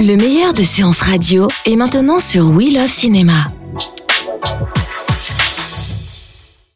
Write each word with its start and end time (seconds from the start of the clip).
Le 0.00 0.16
meilleur 0.16 0.52
de 0.52 0.62
séances 0.62 1.00
radio 1.00 1.48
est 1.64 1.76
maintenant 1.76 2.20
sur 2.20 2.50
We 2.50 2.72
Love 2.74 2.88
Cinéma. 2.88 3.32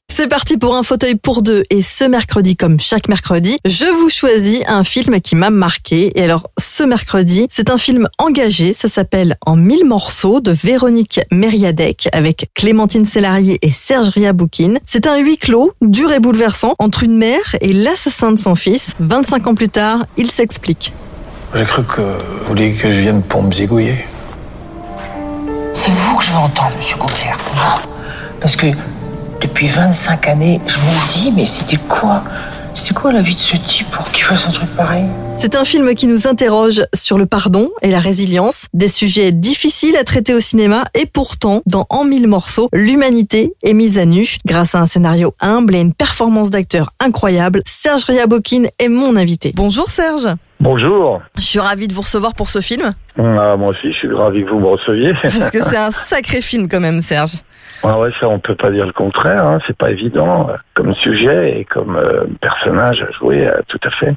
C'est 0.09 0.29
parti 0.29 0.57
pour 0.57 0.75
un 0.75 0.83
fauteuil 0.83 1.17
pour 1.17 1.43
deux 1.43 1.65
et 1.71 1.83
ce 1.83 2.05
mercredi 2.05 2.57
comme 2.57 2.81
chaque 2.81 3.09
mercredi, 3.09 3.59
je 3.65 3.85
vous 3.85 4.11
choisis 4.11 4.61
un 4.67 4.85
film 4.85 5.21
qui 5.21 5.37
m'a 5.37 5.51
marqué 5.51 6.13
et 6.15 6.25
alors 6.25 6.51
ce 6.59 6.83
mercredi, 6.83 7.47
c'est 7.51 7.71
un 7.71 7.79
film 7.79 8.09
engagé, 8.19 8.73
ça 8.73 8.89
s'appelle 8.89 9.37
En 9.45 9.57
mille 9.57 9.85
morceaux 9.85 10.41
de 10.41 10.51
Véronique 10.51 11.21
Mériadec 11.31 12.09
avec 12.13 12.51
Clémentine 12.55 13.05
Sélarié 13.05 13.59
et 13.63 13.71
Serge 13.71 14.09
Riaboukine. 14.09 14.79
C'est 14.85 15.07
un 15.07 15.19
huis 15.19 15.39
clos, 15.39 15.73
dur 15.83 16.11
et 16.13 16.21
bouleversant 16.21 16.75
entre 16.79 17.03
une 17.03 17.17
mère 17.17 17.57
et 17.61 17.73
l'assassin 17.73 18.33
de 18.33 18.39
son 18.39 18.55
fils. 18.55 18.93
25 19.01 19.47
ans 19.47 19.55
plus 19.55 19.69
tard, 19.69 20.05
il 20.17 20.31
s'explique. 20.31 20.93
J'ai 21.53 21.65
cru 21.65 21.83
que 21.83 22.01
vous 22.01 22.45
vouliez 22.47 22.73
que 22.75 22.93
je 22.93 23.01
vienne 23.01 23.23
pour 23.23 23.43
me 23.43 23.53
zigouiller. 23.53 24.07
C'est 25.75 25.91
vous 25.91 26.17
que 26.17 26.25
je 26.25 26.31
veux 26.31 26.39
entendre, 26.39 26.77
monsieur 26.77 26.97
Gobert. 26.97 27.39
Vous. 27.53 27.89
Parce 28.41 28.55
que 28.55 28.67
depuis 29.41 29.67
25 29.67 30.29
années, 30.29 30.61
je 30.67 30.79
me 30.79 31.13
dis, 31.13 31.33
mais 31.33 31.45
c'était 31.45 31.83
quoi? 31.89 32.23
C'était 32.73 32.95
quoi 32.95 33.13
la 33.13 33.21
vie 33.21 33.35
de 33.35 33.41
ce 33.41 33.57
type 33.57 33.91
pour 33.91 34.09
qu'il 34.13 34.23
fasse 34.23 34.47
un 34.47 34.53
truc 34.53 34.69
pareil? 34.77 35.07
C'est 35.35 35.57
un 35.57 35.65
film 35.65 35.93
qui 35.97 36.07
nous 36.07 36.29
interroge 36.29 36.87
sur 36.95 37.19
le 37.19 37.27
pardon 37.27 37.69
et 37.83 37.91
la 37.91 37.99
résilience, 37.99 38.67
des 38.73 38.89
sujets 38.89 39.33
difficiles 39.33 39.97
à 39.97 40.05
traiter 40.05 40.35
au 40.35 40.41
cinéma 40.41 40.85
et 40.95 41.07
pourtant, 41.07 41.63
dans 41.67 41.87
En 41.91 42.05
mille 42.05 42.29
morceaux, 42.29 42.69
l'humanité 42.73 43.53
est 43.65 43.75
mise 43.75 43.99
à 43.99 44.05
nu. 44.05 44.37
Grâce 44.47 44.77
à 44.77 44.79
un 44.79 44.87
scénario 44.87 45.35
humble 45.41 45.75
et 45.75 45.81
une 45.81 45.95
performance 45.95 46.51
d'acteur 46.51 46.93
incroyable, 47.01 47.63
Serge 47.67 48.05
Riaboukine 48.05 48.69
est 48.79 48.89
mon 48.89 49.17
invité. 49.17 49.53
Bonjour 49.57 49.91
Serge 49.91 50.29
Bonjour. 50.61 51.23
Je 51.37 51.41
suis 51.41 51.59
ravie 51.59 51.89
de 51.89 51.95
vous 51.95 52.03
recevoir 52.03 52.35
pour 52.35 52.51
ce 52.51 52.61
film, 52.61 52.93
Ah, 53.19 53.57
moi 53.57 53.69
aussi, 53.69 53.93
je 53.93 53.97
suis 53.97 54.13
ravi 54.13 54.45
que 54.45 54.51
vous 54.51 54.61
me 54.61 54.67
receviez. 54.67 55.15
parce 55.23 55.51
que 55.51 55.63
c'est 55.63 55.79
un 55.79 55.91
sacré 55.91 56.43
film 56.43 56.69
quand 56.69 56.81
même 56.81 57.01
Serge. 57.01 57.37
Ah 57.83 57.99
ouais, 57.99 58.11
ça, 58.21 58.29
on 58.29 58.39
peut 58.39 58.55
pas 58.55 58.71
dire 58.71 58.85
le 58.85 58.93
contraire. 58.93 59.47
Hein. 59.47 59.59
C'est 59.67 59.77
pas 59.77 59.91
évident 59.91 60.51
euh, 60.51 60.57
comme 60.75 60.95
sujet 60.95 61.61
et 61.61 61.65
comme 61.65 61.97
euh, 61.97 62.25
personnage 62.43 63.03
à 63.03 63.11
jouer, 63.13 63.47
euh, 63.47 63.59
tout 63.69 63.81
à 63.85 63.91
fait. 63.91 64.15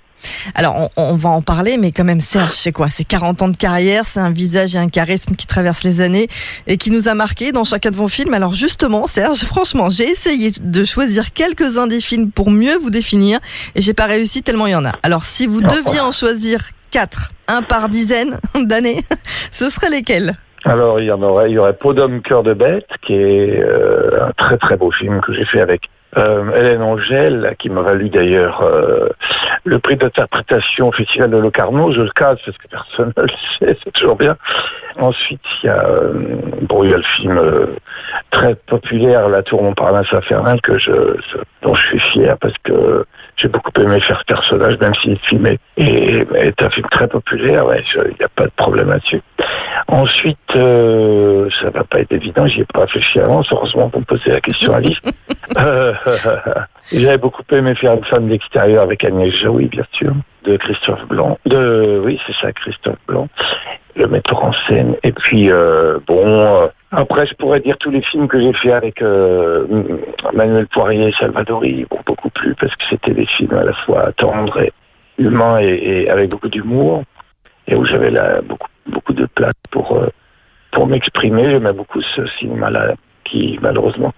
Alors, 0.56 0.76
on, 0.78 0.90
on 0.98 1.16
va 1.16 1.30
en 1.30 1.42
parler, 1.42 1.78
mais 1.78 1.92
quand 1.92 2.04
même, 2.04 2.22
Serge, 2.22 2.52
c'est 2.52 2.72
quoi? 2.72 2.90
C'est 2.90 3.04
40 3.04 3.42
ans 3.42 3.50
de 3.50 3.58
carrière, 3.58 4.06
c'est 4.06 4.20
un 4.20 4.32
visage 4.32 4.76
et 4.76 4.78
un 4.78 4.88
charisme 4.88 5.36
qui 5.36 5.48
traversent 5.48 5.84
les 5.84 6.02
années 6.02 6.28
et 6.68 6.78
qui 6.78 6.92
nous 6.92 7.08
a 7.08 7.14
marqué 7.14 7.52
dans 7.52 7.64
chacun 7.64 7.92
de 7.92 7.98
vos 7.98 8.08
films. 8.08 8.34
Alors, 8.34 8.54
justement, 8.54 9.08
Serge, 9.08 9.44
franchement, 9.46 9.90
j'ai 9.90 10.10
essayé 10.10 10.52
de 10.60 10.84
choisir 10.84 11.34
quelques-uns 11.34 11.88
des 11.88 12.00
films 12.00 12.32
pour 12.32 12.52
mieux 12.52 12.78
vous 12.78 12.90
définir 12.90 13.40
et 13.76 13.82
j'ai 13.82 13.94
pas 13.94 14.06
réussi 14.06 14.44
tellement 14.44 14.68
il 14.68 14.72
y 14.72 14.76
en 14.76 14.86
a. 14.86 14.92
Alors, 15.04 15.26
si 15.26 15.48
vous 15.48 15.62
deviez 15.62 16.00
en 16.00 16.12
choisir 16.12 16.62
quatre, 16.92 17.32
un 17.48 17.62
par 17.62 17.90
dizaine 17.90 18.38
d'années, 18.66 19.02
ce 19.52 19.70
serait 19.70 19.90
lesquels? 19.90 20.34
Alors, 20.66 21.00
il 21.00 21.08
y 21.08 21.12
en 21.12 21.22
aurait, 21.22 21.50
il 21.50 21.54
y 21.54 21.58
aurait 21.58 21.76
d'homme, 21.94 22.22
cœur 22.22 22.44
de 22.44 22.54
bête, 22.54 22.88
qui 23.06 23.14
est 23.14 23.62
euh, 23.62 24.26
un 24.28 24.32
très 24.38 24.58
très 24.58 24.78
beau 24.78 24.92
film 24.92 25.20
que 25.20 25.34
j'ai 25.34 25.46
fait 25.46 25.60
avec 25.60 25.90
euh, 26.18 26.52
Hélène 26.56 26.82
Angèle, 26.82 27.56
qui 27.60 27.70
m'a 27.70 27.82
valu 27.82 28.10
d'ailleurs 28.10 28.62
euh, 28.62 29.10
le 29.64 29.80
prix 29.80 29.96
d'interprétation 29.96 30.90
au 30.90 30.92
Festival 30.92 31.30
de 31.32 31.38
Locarno. 31.38 31.92
Je 31.92 32.02
le 32.02 32.10
casse 32.12 32.40
parce 32.46 32.58
que 32.58 32.68
personne 32.68 33.14
ne 33.18 33.22
le 33.24 33.30
sait, 33.60 33.78
c'est 33.84 33.92
toujours 33.92 34.16
bien. 34.16 34.36
Ensuite, 34.98 35.42
il 35.64 35.68
y 35.68 35.70
a, 35.70 35.84
euh, 35.86 36.12
bon, 36.62 36.84
le 36.84 37.02
film 37.02 37.38
euh, 37.38 37.66
très 38.32 38.56
populaire, 38.56 39.28
La 39.30 39.42
Tour 39.44 39.64
Montparnasse 39.64 40.14
infernale, 40.14 40.62
que 40.62 40.78
je- 40.78 41.16
dont 41.62 41.74
je 41.74 41.88
suis 41.88 42.00
fier 42.00 42.38
parce 42.40 42.58
que 42.64 43.06
j'ai 43.38 43.48
beaucoup 43.48 43.72
aimé 43.80 44.00
faire 44.00 44.20
ce 44.20 44.26
personnage, 44.26 44.78
même 44.80 44.94
si 44.96 45.10
le 45.10 45.16
film 45.18 45.46
est, 45.48 45.60
est, 45.78 46.28
est 46.36 46.62
un 46.62 46.70
film 46.70 46.88
très 46.90 47.08
populaire. 47.08 47.66
Il 47.96 48.16
n'y 48.20 48.26
a 48.26 48.30
pas 48.30 48.46
de 48.46 48.52
problème 48.56 48.90
là-dessus. 48.90 49.22
Ensuite, 49.88 50.38
euh, 50.56 51.50
ça 51.62 51.70
va 51.70 51.84
pas 51.84 52.00
être 52.00 52.12
évident, 52.12 52.48
j'y 52.48 52.62
ai 52.62 52.66
pas 52.66 52.82
réfléchi 52.82 53.20
avant, 53.20 53.44
heureusement 53.52 53.90
pour 53.90 54.02
me 54.02 54.06
poser 54.06 54.32
la 54.32 54.42
question 54.42 54.74
à 54.74 54.78
Alice. 54.78 55.02
J'avais 56.92 57.18
beaucoup 57.18 57.44
aimé 57.52 57.76
faire 57.76 57.94
une 57.94 58.04
femme 58.04 58.28
d'extérieur 58.28 58.84
avec 58.84 59.04
Agnès 59.04 59.34
Jaoui, 59.34 59.68
bien 59.68 59.86
sûr, 59.94 60.14
de 60.44 60.58
Christophe 60.58 61.08
Blanc. 61.08 61.38
De, 61.46 62.02
oui, 62.04 62.20
c'est 62.28 62.36
ça, 62.36 62.52
Christophe 62.52 63.00
Blanc, 63.08 63.30
le 63.96 64.08
metteur 64.08 64.44
en 64.44 64.52
scène. 64.68 64.96
Et 65.04 65.12
puis, 65.12 65.50
euh, 65.50 66.00
bon, 66.06 66.26
euh, 66.26 66.68
après, 66.92 67.26
je 67.26 67.36
pourrais 67.36 67.62
dire 67.62 67.78
tous 67.78 67.90
les 67.90 68.02
films 68.02 68.28
que 68.28 68.40
j'ai 68.40 68.54
fait 68.54 68.74
avec 68.74 69.02
euh, 69.02 69.66
Manuel 70.34 70.68
Poirier 70.68 71.08
et 71.08 71.14
Salvadori, 71.14 71.86
bon, 71.90 72.00
beaucoup 72.06 72.30
plus, 72.30 72.54
parce 72.56 72.76
que 72.76 72.84
c'était 72.90 73.14
des 73.14 73.26
films 73.26 73.56
à 73.56 73.64
la 73.64 73.74
fois 73.74 74.12
tendres 74.18 74.60
et 74.60 74.74
humains 75.18 75.60
et, 75.60 76.10
avec 76.10 76.32
beaucoup 76.32 76.50
d'humour, 76.50 77.04
et 77.68 77.76
où 77.76 77.86
j'avais 77.86 78.12
beaucoup, 78.42 78.68
beaucoup 78.88 79.14
de 79.14 79.26
place 79.26 79.54
pour, 79.72 80.02
pour 80.72 80.88
m'exprimer. 80.88 81.50
J'aimais 81.50 81.74
beaucoup 81.74 82.02
ce 82.02 82.26
cinéma-là, 82.40 82.96
qui 83.24 83.58
malheureusement 83.62 84.14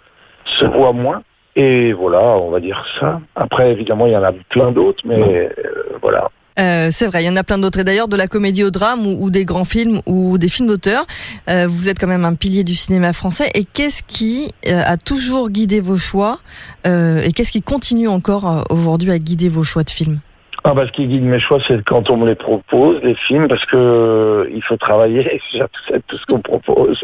se 0.45 0.65
voit 0.65 0.93
moins. 0.93 1.21
Et 1.55 1.93
voilà, 1.93 2.21
on 2.21 2.49
va 2.49 2.59
dire 2.59 2.85
ça. 2.99 3.21
Après, 3.35 3.71
évidemment, 3.71 4.07
il 4.07 4.13
y 4.13 4.17
en 4.17 4.23
a 4.23 4.33
plein 4.49 4.71
d'autres, 4.71 5.03
mais 5.05 5.49
euh, 5.57 5.97
voilà. 6.01 6.29
Euh, 6.57 6.87
c'est 6.91 7.07
vrai, 7.07 7.23
il 7.23 7.27
y 7.27 7.29
en 7.29 7.35
a 7.35 7.43
plein 7.43 7.57
d'autres. 7.57 7.79
Et 7.79 7.83
d'ailleurs, 7.83 8.07
de 8.07 8.15
la 8.15 8.27
comédie 8.27 8.63
au 8.63 8.71
drame 8.71 9.05
ou, 9.05 9.25
ou 9.25 9.29
des 9.29 9.45
grands 9.45 9.65
films 9.65 9.99
ou 10.05 10.37
des 10.37 10.47
films 10.47 10.67
d'auteur, 10.67 11.05
euh, 11.49 11.65
vous 11.67 11.89
êtes 11.89 11.99
quand 11.99 12.07
même 12.07 12.25
un 12.25 12.35
pilier 12.35 12.63
du 12.63 12.75
cinéma 12.75 13.13
français. 13.13 13.49
Et 13.55 13.65
qu'est-ce 13.65 14.03
qui 14.03 14.51
euh, 14.67 14.81
a 14.85 14.97
toujours 14.97 15.49
guidé 15.49 15.81
vos 15.81 15.97
choix 15.97 16.39
et 16.85 17.31
qu'est-ce 17.33 17.51
qui 17.51 17.61
continue 17.63 18.07
encore 18.07 18.63
aujourd'hui 18.69 19.11
à 19.11 19.17
guider 19.17 19.49
vos 19.49 19.63
choix 19.63 19.83
de 19.83 19.89
films? 19.89 20.19
Ah, 20.63 20.73
bah, 20.73 20.85
ce 20.87 20.91
qui 20.91 21.07
guide 21.07 21.23
mes 21.23 21.39
choix, 21.39 21.59
c'est 21.67 21.83
quand 21.83 22.09
on 22.09 22.17
me 22.17 22.27
les 22.27 22.35
propose, 22.35 23.01
les 23.03 23.15
films, 23.15 23.47
parce 23.47 23.65
que 23.65 24.49
il 24.53 24.63
faut 24.63 24.77
travailler, 24.77 25.41
j'accepte 25.53 26.07
tout 26.07 26.17
ce 26.17 26.25
qu'on 26.25 26.39
propose. 26.39 27.03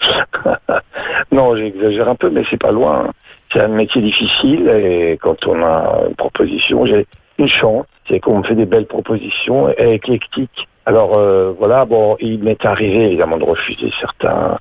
non, 1.32 1.56
j'exagère 1.56 2.08
un 2.08 2.14
peu, 2.14 2.30
mais 2.30 2.42
c'est 2.50 2.60
pas 2.60 2.70
loin. 2.70 3.10
C'est 3.52 3.60
un 3.60 3.68
métier 3.68 4.00
difficile 4.00 4.68
et 4.68 5.18
quand 5.20 5.46
on 5.46 5.62
a 5.62 6.04
une 6.08 6.14
proposition, 6.14 6.86
j'ai 6.86 7.06
une 7.38 7.48
chance, 7.48 7.86
c'est 8.08 8.20
qu'on 8.20 8.38
me 8.38 8.44
fait 8.44 8.54
des 8.54 8.66
belles 8.66 8.86
propositions 8.86 9.68
et 9.76 9.94
éclectiques. 9.94 10.68
Alors 10.86 11.16
euh, 11.16 11.52
voilà, 11.58 11.84
bon, 11.84 12.16
il 12.20 12.42
m'est 12.42 12.64
arrivé 12.64 13.06
évidemment 13.06 13.38
de 13.38 13.44
refuser 13.44 13.92
certains 14.00 14.58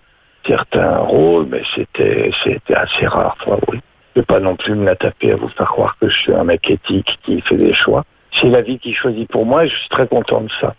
certains 0.48 0.98
rôles, 0.98 1.48
mais 1.50 1.62
c'était 1.76 2.32
c'était 2.44 2.76
assez 2.76 3.06
rare, 3.06 3.38
oui. 3.72 3.80
Je 4.16 4.22
vais 4.22 4.26
pas 4.26 4.40
non 4.40 4.56
plus 4.56 4.74
me 4.74 4.86
la 4.86 4.96
taper 4.96 5.32
à 5.32 5.36
vous 5.36 5.50
faire 5.50 5.68
croire 5.68 5.96
que 6.02 6.10
je 6.10 6.18
suis 6.18 6.34
un 6.34 6.44
mec 6.44 6.70
éthique 6.70 7.20
qui 7.24 7.42
fait 7.42 7.58
des 7.58 7.74
choix. 7.74 8.04
C'est 8.42 8.50
la 8.50 8.62
vie 8.62 8.80
qui 8.80 8.94
choisit 8.94 9.30
pour 9.30 9.46
moi 9.46 9.66
et 9.66 9.70
je 9.70 9.76
suis 9.76 9.90
très 9.90 10.08
content 10.08 10.42
de 10.42 10.50
ça. 10.60 10.74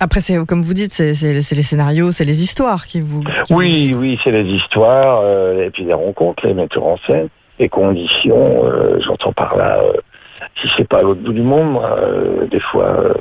Après, 0.00 0.20
c'est 0.20 0.44
comme 0.46 0.62
vous 0.62 0.74
dites, 0.74 0.92
c'est 0.92 1.12
les 1.32 1.42
scénarios, 1.42 2.10
c'est 2.10 2.24
les 2.24 2.42
histoires 2.42 2.86
qui 2.86 3.00
vous. 3.00 3.22
qui 3.44 3.54
Oui, 3.54 3.92
oui, 3.96 4.18
c'est 4.24 4.32
les 4.32 4.44
histoires, 4.44 5.20
euh, 5.22 5.64
et 5.66 5.70
puis 5.70 5.84
les 5.84 5.94
rencontres, 5.94 6.46
les 6.46 6.54
metteurs 6.54 6.84
en 6.84 6.96
scène, 7.06 7.28
les 7.58 7.68
conditions, 7.68 8.44
euh, 8.66 8.98
j'entends 9.00 9.32
par 9.32 9.56
là, 9.56 9.78
euh, 9.82 9.92
si 10.60 10.68
c'est 10.76 10.88
pas 10.88 10.98
à 10.98 11.02
l'autre 11.02 11.20
bout 11.20 11.32
du 11.32 11.42
monde, 11.42 11.72
moi, 11.72 11.98
euh, 12.00 12.46
des 12.48 12.60
fois, 12.60 13.14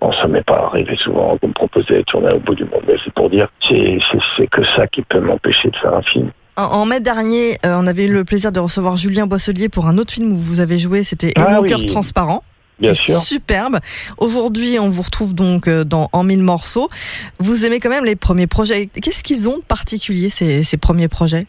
bon, 0.00 0.12
ça 0.12 0.28
m'est 0.28 0.42
pas 0.44 0.68
arrivé 0.70 0.96
souvent 0.96 1.36
de 1.40 1.48
me 1.48 1.52
proposer 1.52 1.98
de 1.98 2.02
tourner 2.02 2.32
au 2.32 2.38
bout 2.40 2.54
du 2.54 2.64
monde, 2.64 2.82
mais 2.86 2.96
c'est 3.04 3.12
pour 3.14 3.30
dire, 3.30 3.48
c'est 3.68 4.46
que 4.50 4.64
ça 4.76 4.86
qui 4.86 5.02
peut 5.02 5.20
m'empêcher 5.20 5.70
de 5.70 5.76
faire 5.76 5.94
un 5.94 6.02
film. 6.02 6.30
En, 6.56 6.84
mai 6.84 7.00
dernier, 7.00 7.56
on 7.64 7.86
avait 7.86 8.04
eu 8.04 8.12
le 8.12 8.24
plaisir 8.24 8.52
de 8.52 8.60
recevoir 8.60 8.96
Julien 8.98 9.26
Boisselier 9.26 9.70
pour 9.70 9.86
un 9.86 9.96
autre 9.96 10.12
film 10.12 10.32
où 10.32 10.36
vous 10.36 10.60
avez 10.60 10.78
joué, 10.78 11.02
c'était 11.04 11.28
Et 11.28 11.34
Ah 11.36 11.54
mon 11.54 11.62
oui. 11.62 11.68
cœur 11.70 11.84
transparent. 11.86 12.44
Bien 12.78 12.92
Et 12.92 12.94
sûr. 12.94 13.18
Superbe. 13.22 13.78
Aujourd'hui, 14.18 14.78
on 14.78 14.90
vous 14.90 15.02
retrouve 15.02 15.34
donc 15.34 15.68
dans 15.70 16.08
En 16.12 16.22
mille 16.22 16.42
morceaux. 16.42 16.90
Vous 17.38 17.64
aimez 17.64 17.80
quand 17.80 17.88
même 17.88 18.04
les 18.04 18.16
premiers 18.16 18.46
projets. 18.46 18.86
Qu'est-ce 18.88 19.24
qu'ils 19.24 19.48
ont 19.48 19.56
de 19.56 19.62
particulier, 19.62 20.28
ces, 20.28 20.62
ces 20.62 20.76
premiers 20.76 21.08
projets? 21.08 21.46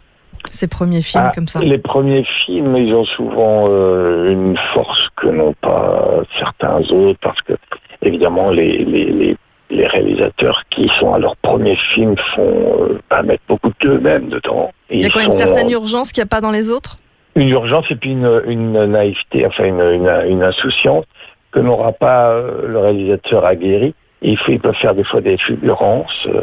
Ces 0.52 0.68
premiers 0.68 1.02
films 1.02 1.24
Ah, 1.28 1.32
comme 1.34 1.48
ça 1.48 1.60
Les 1.60 1.78
premiers 1.78 2.24
films, 2.24 2.76
ils 2.78 2.94
ont 2.94 3.06
souvent 3.06 3.68
euh, 3.70 4.32
une 4.32 4.58
force 4.74 5.10
que 5.16 5.28
n'ont 5.28 5.54
pas 5.62 6.22
certains 6.40 6.80
autres, 6.92 7.20
parce 7.22 7.42
que 7.42 7.54
évidemment 8.02 8.50
les, 8.50 8.80
les, 8.80 9.06
les, 9.06 9.38
les 9.70 9.88
réalisateurs 9.88 10.64
qui 10.70 10.90
sont 11.00 11.14
à 11.14 11.20
leur 11.20 11.36
premier 11.38 11.76
film 11.76 12.16
font 12.18 12.78
euh, 12.82 13.00
bah, 13.10 13.24
mettre 13.24 13.44
beaucoup 13.48 13.72
d'eux-mêmes 13.80 14.30
dedans. 14.30 14.72
Il 14.90 15.02
y 15.02 15.06
a 15.06 15.10
quoi, 15.10 15.24
une 15.24 15.32
certaine 15.32 15.70
urgence 15.70 16.12
qu'il 16.12 16.22
n'y 16.22 16.28
a 16.28 16.30
pas 16.30 16.42
dans 16.42 16.52
les 16.52 16.70
autres? 16.70 16.98
une 17.36 17.50
urgence 17.50 17.86
et 17.90 17.96
puis 17.96 18.12
une, 18.12 18.42
une 18.48 18.86
naïveté, 18.86 19.46
enfin 19.46 19.66
une, 19.66 19.80
une, 19.80 20.10
une 20.28 20.44
insouciance. 20.44 21.06
que 21.52 21.60
n'aura 21.60 21.92
pas 21.92 22.30
euh, 22.32 22.68
le 22.68 22.80
réalisateur 22.80 23.46
aguerri. 23.46 23.94
Il, 24.22 24.38
faut, 24.38 24.52
il 24.52 24.60
peut 24.60 24.74
faire 24.74 24.96
des 24.96 25.04
fois 25.04 25.22
des 25.22 25.38
fulgurances, 25.38 26.28
euh, 26.28 26.42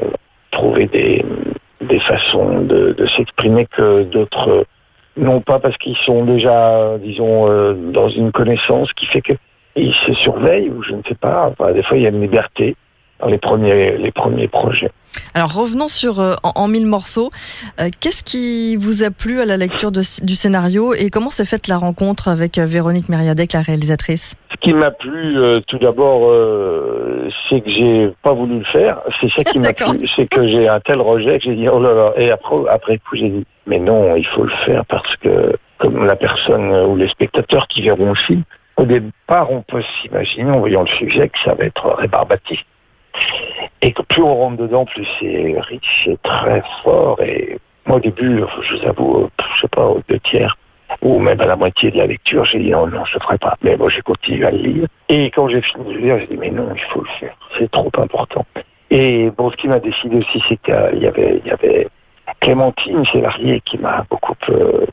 trouver 0.50 0.87
des, 0.87 1.25
des 1.80 2.00
façons 2.00 2.60
de, 2.60 3.06
s'exprimer 3.16 3.66
que 3.66 4.02
d'autres 4.04 4.48
euh, 4.48 4.64
n'ont 5.16 5.40
pas 5.40 5.58
parce 5.58 5.76
qu'ils 5.78 5.96
sont 5.96 6.25
déjà, 6.25 6.98
disons, 6.98 7.50
euh, 7.50 7.75
dans 7.75 8.08
une 8.08 8.32
connaissance 8.32 8.92
qui 8.92 9.06
fait 9.06 9.22
qu'ils 9.22 9.94
se 10.06 10.14
surveillent 10.14 10.70
ou 10.70 10.82
je 10.82 10.94
ne 10.94 11.02
sais 11.06 11.14
pas. 11.14 11.52
Des 11.72 11.82
fois, 11.82 11.96
il 11.96 12.02
y 12.02 12.06
a 12.06 12.10
une 12.10 12.20
liberté 12.20 12.76
dans 13.20 13.26
les 13.26 13.38
premiers, 13.38 13.97
les 13.99 14.11
premiers 14.12 14.49
projets. 14.49 14.91
Alors 15.35 15.53
revenons 15.55 15.88
sur 15.88 16.20
euh, 16.20 16.35
en, 16.43 16.53
en 16.62 16.69
mille 16.69 16.87
morceaux. 16.87 17.31
Euh, 17.81 17.88
Qu'est-ce 18.00 18.23
qui 18.23 18.76
vous 18.76 19.03
a 19.03 19.11
plu 19.11 19.41
à 19.41 19.44
la 19.44 19.56
lecture 19.56 19.91
de- 19.91 20.03
du 20.25 20.35
scénario 20.35 20.94
et 20.94 21.11
comment 21.11 21.31
s'est 21.31 21.44
faite 21.44 21.67
la 21.69 21.76
rencontre 21.76 22.29
avec 22.29 22.59
euh, 22.59 22.67
Véronique 22.67 23.09
Mériadec, 23.09 23.53
la 23.53 23.62
réalisatrice? 23.62 24.37
Ce 24.53 24.56
qui 24.56 24.73
m'a 24.73 24.91
plu, 24.91 25.37
euh, 25.38 25.61
tout 25.67 25.79
d'abord, 25.79 26.31
c'est 27.49 27.61
que 27.61 27.70
j'ai 27.70 28.11
pas 28.23 28.32
voulu 28.32 28.59
le 28.59 28.65
faire. 28.65 29.00
C'est 29.21 29.31
ça 29.31 29.44
qui 29.44 29.59
m'a 29.59 29.73
plu, 29.73 30.06
c'est 30.06 30.26
que 30.26 30.47
j'ai 30.49 30.69
un 30.69 30.81
tel 30.81 31.00
rejet 31.00 31.38
que 31.38 31.44
j'ai 31.44 31.56
dit 31.56 31.69
oh 31.69 31.81
là 31.81 31.93
là. 31.94 32.12
Et 32.17 32.31
après, 32.31 32.56
après 32.71 32.99
coup, 32.99 33.17
j'ai 33.17 33.29
dit 33.29 33.47
mais 33.67 33.79
non, 33.79 34.14
il 34.17 34.26
faut 34.26 34.44
le 34.44 34.53
faire 34.64 34.85
parce 34.87 35.17
que 35.17 35.56
comme 35.79 36.05
la 36.06 36.17
personne 36.17 36.73
ou 36.87 36.97
les 36.97 37.09
spectateurs 37.09 37.69
qui 37.69 37.82
verront 37.82 38.06
le 38.11 38.14
film, 38.14 38.43
au 38.76 38.85
départ, 38.85 39.50
on 39.50 39.62
peut 39.62 39.82
s'imaginer 40.03 40.50
en 40.50 40.59
voyant 40.61 40.82
le 40.82 40.88
sujet 40.88 41.29
que 41.29 41.38
ça 41.44 41.55
va 41.55 41.64
être 41.64 41.87
rébarbatif. 41.97 42.64
Et 43.82 43.93
que 43.93 44.02
plus 44.02 44.22
on 44.22 44.34
rentre 44.34 44.56
dedans, 44.56 44.84
plus 44.84 45.06
c'est 45.20 45.56
riche 45.60 46.08
et 46.08 46.19
très 46.22 46.62
fort. 46.82 47.20
Et 47.22 47.58
moi, 47.87 47.96
au 47.99 48.00
début, 48.00 48.43
je 48.62 48.76
vous 48.76 48.87
avoue, 48.87 49.22
euh, 49.22 49.43
je 49.55 49.60
sais 49.62 49.69
pas, 49.69 49.87
aux 49.87 50.02
deux 50.08 50.19
tiers, 50.20 50.56
ou 51.02 51.19
même 51.20 51.40
à 51.40 51.46
la 51.46 51.56
moitié 51.56 51.90
de 51.90 51.99
la 51.99 52.06
lecture, 52.06 52.44
j'ai 52.44 52.58
dit 52.58 52.70
non, 52.70 52.87
non, 52.87 53.05
je 53.05 53.16
ne 53.16 53.22
ferai 53.22 53.38
pas. 53.38 53.56
Mais 53.62 53.76
moi, 53.76 53.88
j'ai 53.88 54.02
continué 54.02 54.44
à 54.44 54.50
le 54.50 54.58
lire. 54.58 54.87
Et 55.08 55.26
quand 55.26 55.49
j'ai 55.49 55.62
fini 55.62 55.84
de 55.84 55.93
le 55.93 56.00
lire, 56.00 56.19
j'ai 56.19 56.26
dit 56.26 56.37
mais 56.37 56.50
non, 56.50 56.69
il 56.75 56.82
faut 56.93 57.00
le 57.00 57.08
faire. 57.20 57.37
C'est 57.58 57.70
trop 57.70 57.90
important. 57.99 58.44
Et 58.90 59.31
bon, 59.37 59.50
ce 59.50 59.56
qui 59.56 59.69
m'a 59.69 59.78
décidé 59.78 60.16
aussi, 60.16 60.43
c'est 60.49 60.56
qu'il 60.56 61.02
y 61.02 61.06
avait, 61.06 61.40
il 61.44 61.49
y 61.49 61.52
avait 61.52 61.88
Clémentine 62.40 63.04
Célarier 63.12 63.61
qui 63.64 63.78
m'a 63.78 64.04
beaucoup. 64.11 64.34
euh, 64.50 64.87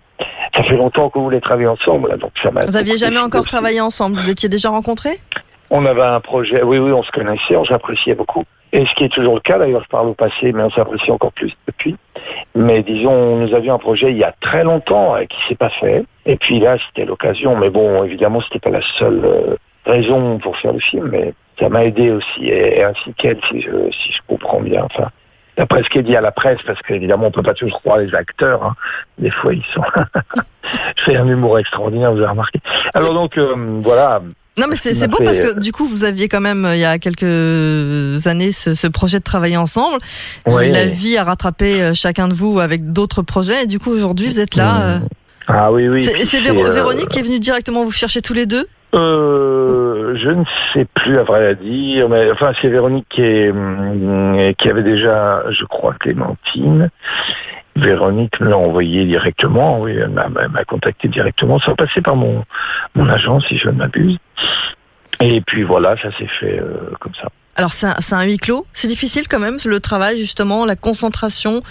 ça 0.56 0.64
fait 0.64 0.78
longtemps 0.78 1.12
vous 1.14 1.24
voulez 1.24 1.42
travailler 1.42 1.68
ensemble, 1.68 2.10
là, 2.10 2.18
donc 2.18 2.32
ça 2.42 2.52
m'a. 2.52 2.62
Vous 2.62 2.78
aviez 2.78 2.94
beaucoup 2.94 3.06
jamais 3.06 3.20
encore 3.20 3.42
aussi. 3.42 3.50
travaillé 3.50 3.82
ensemble? 3.82 4.18
Vous 4.18 4.30
étiez 4.30 4.50
déjà 4.50 4.70
rencontrés? 4.70 5.18
On 5.70 5.86
avait 5.86 6.02
un 6.02 6.20
projet, 6.20 6.64
oui, 6.64 6.78
oui, 6.78 6.92
on 6.92 7.04
se 7.04 7.12
connaissait, 7.12 7.56
on 7.56 7.66
s'appréciait 7.66 8.16
beaucoup. 8.16 8.44
Et 8.72 8.86
ce 8.86 8.94
qui 8.96 9.06
est 9.06 9.10
toujours 9.10 9.36
le 9.36 9.42
cas, 9.42 9.58
d'ailleurs, 9.58 9.84
je 9.84 9.88
parle 9.88 10.10
au 10.10 10.14
passé, 10.14 10.52
mais 10.52 10.64
on 10.64 10.70
s'apprécie 10.70 11.10
encore 11.12 11.32
plus 11.32 11.56
depuis. 11.66 11.96
Mais 12.56 12.84
disons, 12.84 13.38
nous 13.38 13.54
avions 13.54 13.76
un 13.76 13.80
projet 13.80 14.12
il 14.12 14.18
y 14.18 14.24
a 14.24 14.34
très 14.42 14.64
longtemps 14.64 15.16
euh, 15.16 15.24
qui 15.26 15.38
s'est 15.48 15.56
pas 15.56 15.70
fait. 15.70 16.04
Et 16.26 16.36
puis 16.36 16.60
là, 16.60 16.78
c'était 16.86 17.06
l'occasion. 17.06 17.56
Mais 17.56 17.70
bon, 17.70 18.04
évidemment, 18.04 18.42
c'était 18.42 18.60
pas 18.60 18.72
la 18.72 18.82
seule 18.82 19.22
euh, 19.24 19.56
raison 19.86 20.40
pour 20.40 20.58
faire 20.58 20.74
le 20.74 20.80
film, 20.80 21.08
mais 21.10 21.34
ça 21.60 21.70
m'a 21.70 21.86
aidé 21.86 22.12
aussi, 22.12 22.50
et, 22.50 22.84
ainsi 22.84 23.14
qu'elle, 23.14 23.40
si 23.50 23.62
je, 23.62 23.72
comprends 24.28 24.60
bien. 24.60 24.84
Enfin, 24.84 25.10
d'après 25.56 25.84
ce 25.84 25.90
qui 25.90 26.00
est 26.00 26.04
dit 26.04 26.18
à 26.18 26.22
la 26.22 26.32
presse, 26.32 26.60
parce 26.66 26.82
qu'évidemment, 26.82 27.28
on 27.28 27.32
peut 27.32 27.44
pas 27.44 27.54
toujours 27.54 27.82
croire 27.82 28.00
les 28.00 28.14
acteurs. 28.14 28.64
hein. 28.64 28.76
Des 29.18 29.32
fois, 29.32 29.54
ils 29.54 29.64
sont. 29.74 29.84
fais 31.06 31.16
un 31.16 31.28
humour 31.28 31.60
extraordinaire, 31.60 32.12
vous 32.12 32.20
avez 32.20 32.32
remarqué. 32.32 32.60
Alors 32.94 33.14
donc, 33.14 33.38
euh, 33.38 33.56
voilà. 33.80 34.22
Non 34.58 34.68
mais 34.70 34.76
c'est 34.78 35.08
beau 35.10 35.18
parce 35.24 35.40
que 35.42 35.60
du 35.60 35.72
coup 35.72 35.86
vous 35.86 36.04
aviez 36.06 36.28
quand 36.30 36.40
même 36.42 36.66
euh, 36.66 36.76
il 36.76 36.80
y 36.80 36.86
a 36.86 36.98
quelques 36.98 38.28
années 38.28 38.52
ce, 38.54 38.74
ce 38.74 38.88
projet 38.88 39.20
de 39.20 39.24
travailler 39.24 39.58
ensemble. 39.58 39.98
Oui. 40.46 40.72
La 40.72 40.86
vie 40.86 41.18
a 41.18 41.24
rattrapé 41.26 41.82
euh, 41.82 41.94
chacun 41.94 42.28
de 42.30 42.34
vous 42.34 42.60
avec 42.60 42.94
d'autres 42.94 43.22
projets 43.22 43.64
et 43.64 43.68
du 43.68 43.80
coup 43.80 43.92
aujourd'hui 43.92 44.28
vous 44.28 44.40
êtes 44.40 44.56
là. 44.56 44.96
euh, 44.96 45.00
Ah 45.48 45.72
oui, 45.72 45.90
oui. 45.90 46.02
C'est 46.04 46.42
Véro- 46.42 46.66
euh, 46.66 46.72
Véronique 46.72 47.10
qui 47.10 47.20
est 47.20 47.24
venue 47.24 47.40
directement 47.40 47.84
vous 47.84 47.92
chercher 47.92 48.22
tous 48.22 48.34
les 48.34 48.46
deux? 48.46 48.66
Euh, 48.94 50.16
je 50.16 50.30
ne 50.30 50.44
sais 50.74 50.86
plus 50.94 51.20
à 51.20 51.24
vrai 51.24 51.56
dire, 51.56 52.08
mais 52.08 52.32
enfin 52.32 52.54
c'est 52.62 52.70
Véronique 52.70 53.08
qui, 53.10 53.22
est, 53.24 53.50
hum, 53.52 54.38
qui 54.58 54.70
avait 54.70 54.84
déjà, 54.84 55.44
je 55.50 55.66
crois, 55.66 55.96
Clémentine. 56.00 56.90
Véronique 57.76 58.40
me 58.40 58.50
l'a 58.52 58.58
envoyé 58.58 59.04
directement, 59.06 59.82
oui, 59.82 59.98
elle 59.98 60.08
m'a 60.12 60.28
elle 60.42 60.48
m'a 60.50 60.64
contacté 60.64 61.10
directement, 61.10 61.60
ça 61.60 61.72
a 61.72 61.76
passé 61.76 62.00
par 62.02 62.16
mon, 62.16 62.46
mon 62.96 63.10
agent 63.10 63.42
si 63.42 63.58
je 63.58 63.68
ne 63.68 63.74
m'abuse. 63.74 64.18
Et 65.22 65.42
puis 65.42 65.64
voilà, 65.64 65.96
ça 65.98 66.10
s'est 66.18 66.28
fait 66.28 66.60
euh, 66.60 66.92
comme 67.00 67.14
ça. 67.16 67.28
Alors 67.56 67.72
c'est 67.72 68.14
un, 68.14 68.24
huis 68.24 68.38
clos. 68.38 68.66
C'est 68.74 68.90
difficile 68.90 69.28
quand 69.30 69.40
même 69.40 69.58
le 69.66 69.80
travail 69.80 70.20
justement, 70.20 70.66
la 70.66 70.76
concentration. 70.76 71.62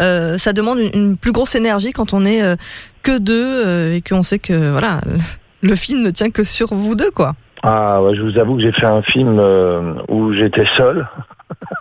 Euh, 0.00 0.38
ça 0.38 0.52
demande 0.52 0.78
une, 0.78 0.90
une 0.94 1.16
plus 1.16 1.32
grosse 1.32 1.56
énergie 1.56 1.92
quand 1.92 2.12
on 2.12 2.24
est 2.24 2.44
euh, 2.44 2.54
que 3.02 3.18
deux 3.18 3.92
et 3.92 4.02
qu'on 4.02 4.22
sait 4.22 4.38
que 4.38 4.70
voilà 4.70 5.00
le 5.62 5.74
film 5.74 6.02
ne 6.02 6.10
tient 6.10 6.30
que 6.30 6.44
sur 6.44 6.68
vous 6.68 6.94
deux 6.94 7.10
quoi. 7.10 7.34
Ah 7.64 8.02
ouais, 8.02 8.14
je 8.14 8.22
vous 8.22 8.38
avoue 8.38 8.56
que 8.56 8.62
j'ai 8.62 8.72
fait 8.72 8.86
un 8.86 9.02
film 9.02 9.40
où 10.08 10.32
j'étais 10.32 10.66
seul. 10.76 11.08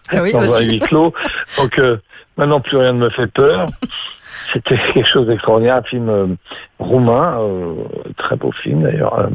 Ah 0.10 0.22
oui 0.24 0.32
dans 0.34 0.56
un 0.56 0.62
huis 0.62 0.80
clos. 0.80 1.14
Donc 1.60 1.80
maintenant 2.38 2.62
plus 2.62 2.78
rien 2.78 2.94
ne 2.94 3.00
me 3.00 3.10
fait 3.12 3.28
peur. 3.28 3.68
C'était 4.54 4.78
quelque 4.94 5.08
chose 5.08 5.28
d'extraordinaire, 5.28 5.76
un 5.76 5.84
film 5.84 6.38
roumain, 6.80 7.38
très 8.18 8.36
beau 8.38 8.52
film 8.52 8.82
d'ailleurs, 8.82 9.30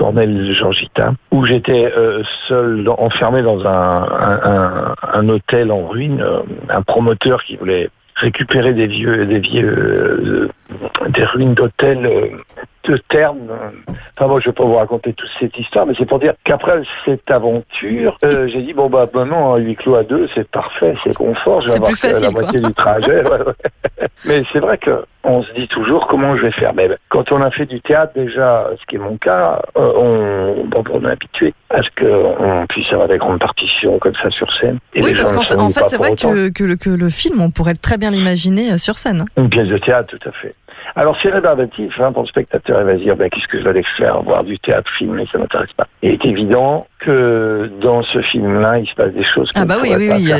euh, 0.00 0.04
Cornel 0.04 0.52
Georgita, 0.52 1.14
où 1.30 1.44
j'étais 1.44 1.92
euh, 1.96 2.22
seul, 2.48 2.88
enfermé 2.88 3.42
dans 3.42 3.66
un, 3.66 5.28
hôtel 5.28 5.70
en 5.70 5.86
ruine, 5.86 6.20
euh, 6.22 6.40
un 6.68 6.82
promoteur 6.82 7.44
qui 7.44 7.56
voulait 7.56 7.90
récupérer 8.16 8.72
des 8.72 8.86
vieux, 8.86 9.26
des 9.26 9.38
vieux, 9.38 9.68
euh, 9.68 10.48
des 11.08 11.24
ruines 11.24 11.54
d'hôtels 11.54 12.08
terme. 12.98 13.48
Enfin 14.16 14.28
moi 14.28 14.40
je 14.40 14.46
vais 14.46 14.52
pas 14.52 14.64
vous 14.64 14.76
raconter 14.76 15.12
toute 15.12 15.30
cette 15.38 15.56
histoire, 15.58 15.86
mais 15.86 15.94
c'est 15.98 16.06
pour 16.06 16.18
dire 16.18 16.34
qu'après 16.44 16.82
cette 17.04 17.30
aventure, 17.30 18.18
euh, 18.24 18.48
j'ai 18.48 18.62
dit 18.62 18.72
bon 18.72 18.88
bah 18.88 19.08
maintenant 19.12 19.56
huis 19.56 19.76
clos 19.76 19.94
à 19.94 20.04
deux 20.04 20.28
c'est 20.34 20.48
parfait, 20.48 20.94
c'est 21.04 21.14
confort, 21.14 21.60
je 21.62 21.68
vais 21.68 21.74
avoir 21.76 21.90
facile, 21.92 22.26
la 22.26 22.30
moitié 22.30 22.60
du 22.60 22.74
trajet. 22.74 23.22
ouais, 23.30 23.42
ouais. 23.42 24.08
Mais 24.26 24.42
c'est 24.52 24.60
vrai 24.60 24.78
que 24.78 25.04
on 25.22 25.42
se 25.42 25.52
dit 25.52 25.68
toujours 25.68 26.06
comment 26.06 26.36
je 26.36 26.42
vais 26.42 26.50
faire? 26.50 26.72
Mais 26.74 26.88
quand 27.08 27.30
on 27.32 27.42
a 27.42 27.50
fait 27.50 27.66
du 27.66 27.80
théâtre 27.80 28.12
déjà, 28.14 28.70
ce 28.80 28.86
qui 28.86 28.96
est 28.96 28.98
mon 28.98 29.16
cas, 29.18 29.60
euh, 29.76 29.92
on, 29.96 30.64
bon, 30.64 30.82
on 30.92 31.04
est 31.04 31.12
habitué 31.12 31.54
à 31.68 31.82
ce 31.82 31.88
qu'on 31.98 32.66
puisse 32.66 32.90
avoir 32.92 33.08
des 33.08 33.18
grandes 33.18 33.38
partitions 33.38 33.98
comme 33.98 34.14
ça 34.14 34.30
sur 34.30 34.52
scène. 34.54 34.78
Et 34.94 35.02
Oui 35.02 35.12
parce 35.14 35.32
qu'en 35.32 35.66
ne 35.66 35.72
fait, 35.72 35.88
c'est 35.88 35.98
vrai 35.98 36.12
que, 36.12 36.48
que, 36.48 36.64
le, 36.64 36.76
que 36.76 36.90
le 36.90 37.10
film 37.10 37.40
on 37.40 37.50
pourrait 37.50 37.74
très 37.74 37.98
bien 37.98 38.10
l'imaginer 38.10 38.72
euh, 38.72 38.78
sur 38.78 38.98
scène. 38.98 39.24
Une 39.36 39.50
pièce 39.50 39.68
de 39.68 39.78
théâtre, 39.78 40.16
tout 40.16 40.28
à 40.28 40.32
fait. 40.32 40.54
Alors 40.96 41.16
c'est 41.22 41.30
rébarbatif 41.30 42.00
hein, 42.00 42.12
pour 42.12 42.22
le 42.22 42.28
spectateur, 42.28 42.80
il 42.80 42.86
va 42.86 42.92
se 42.94 43.02
dire 43.02 43.16
ben, 43.16 43.30
qu'est-ce 43.30 43.48
que 43.48 43.58
je 43.58 43.64
vais 43.64 43.70
aller 43.70 43.84
faire, 43.96 44.22
voir 44.22 44.44
du 44.44 44.58
théâtre 44.58 44.90
filmé, 44.90 45.26
ça 45.30 45.38
m'intéresse 45.38 45.72
pas. 45.72 45.86
Il 46.02 46.10
est 46.10 46.24
évident 46.24 46.86
que 47.04 47.70
dans 47.80 48.02
ce 48.02 48.20
film-là, 48.22 48.78
il 48.78 48.86
se 48.88 48.94
passe 48.94 49.12
des 49.12 49.24
choses 49.24 49.48
Ah 49.54 49.64
bah 49.64 49.76
ne 49.76 49.82
oui, 49.82 49.94
oui, 49.96 50.08
oui. 50.10 50.32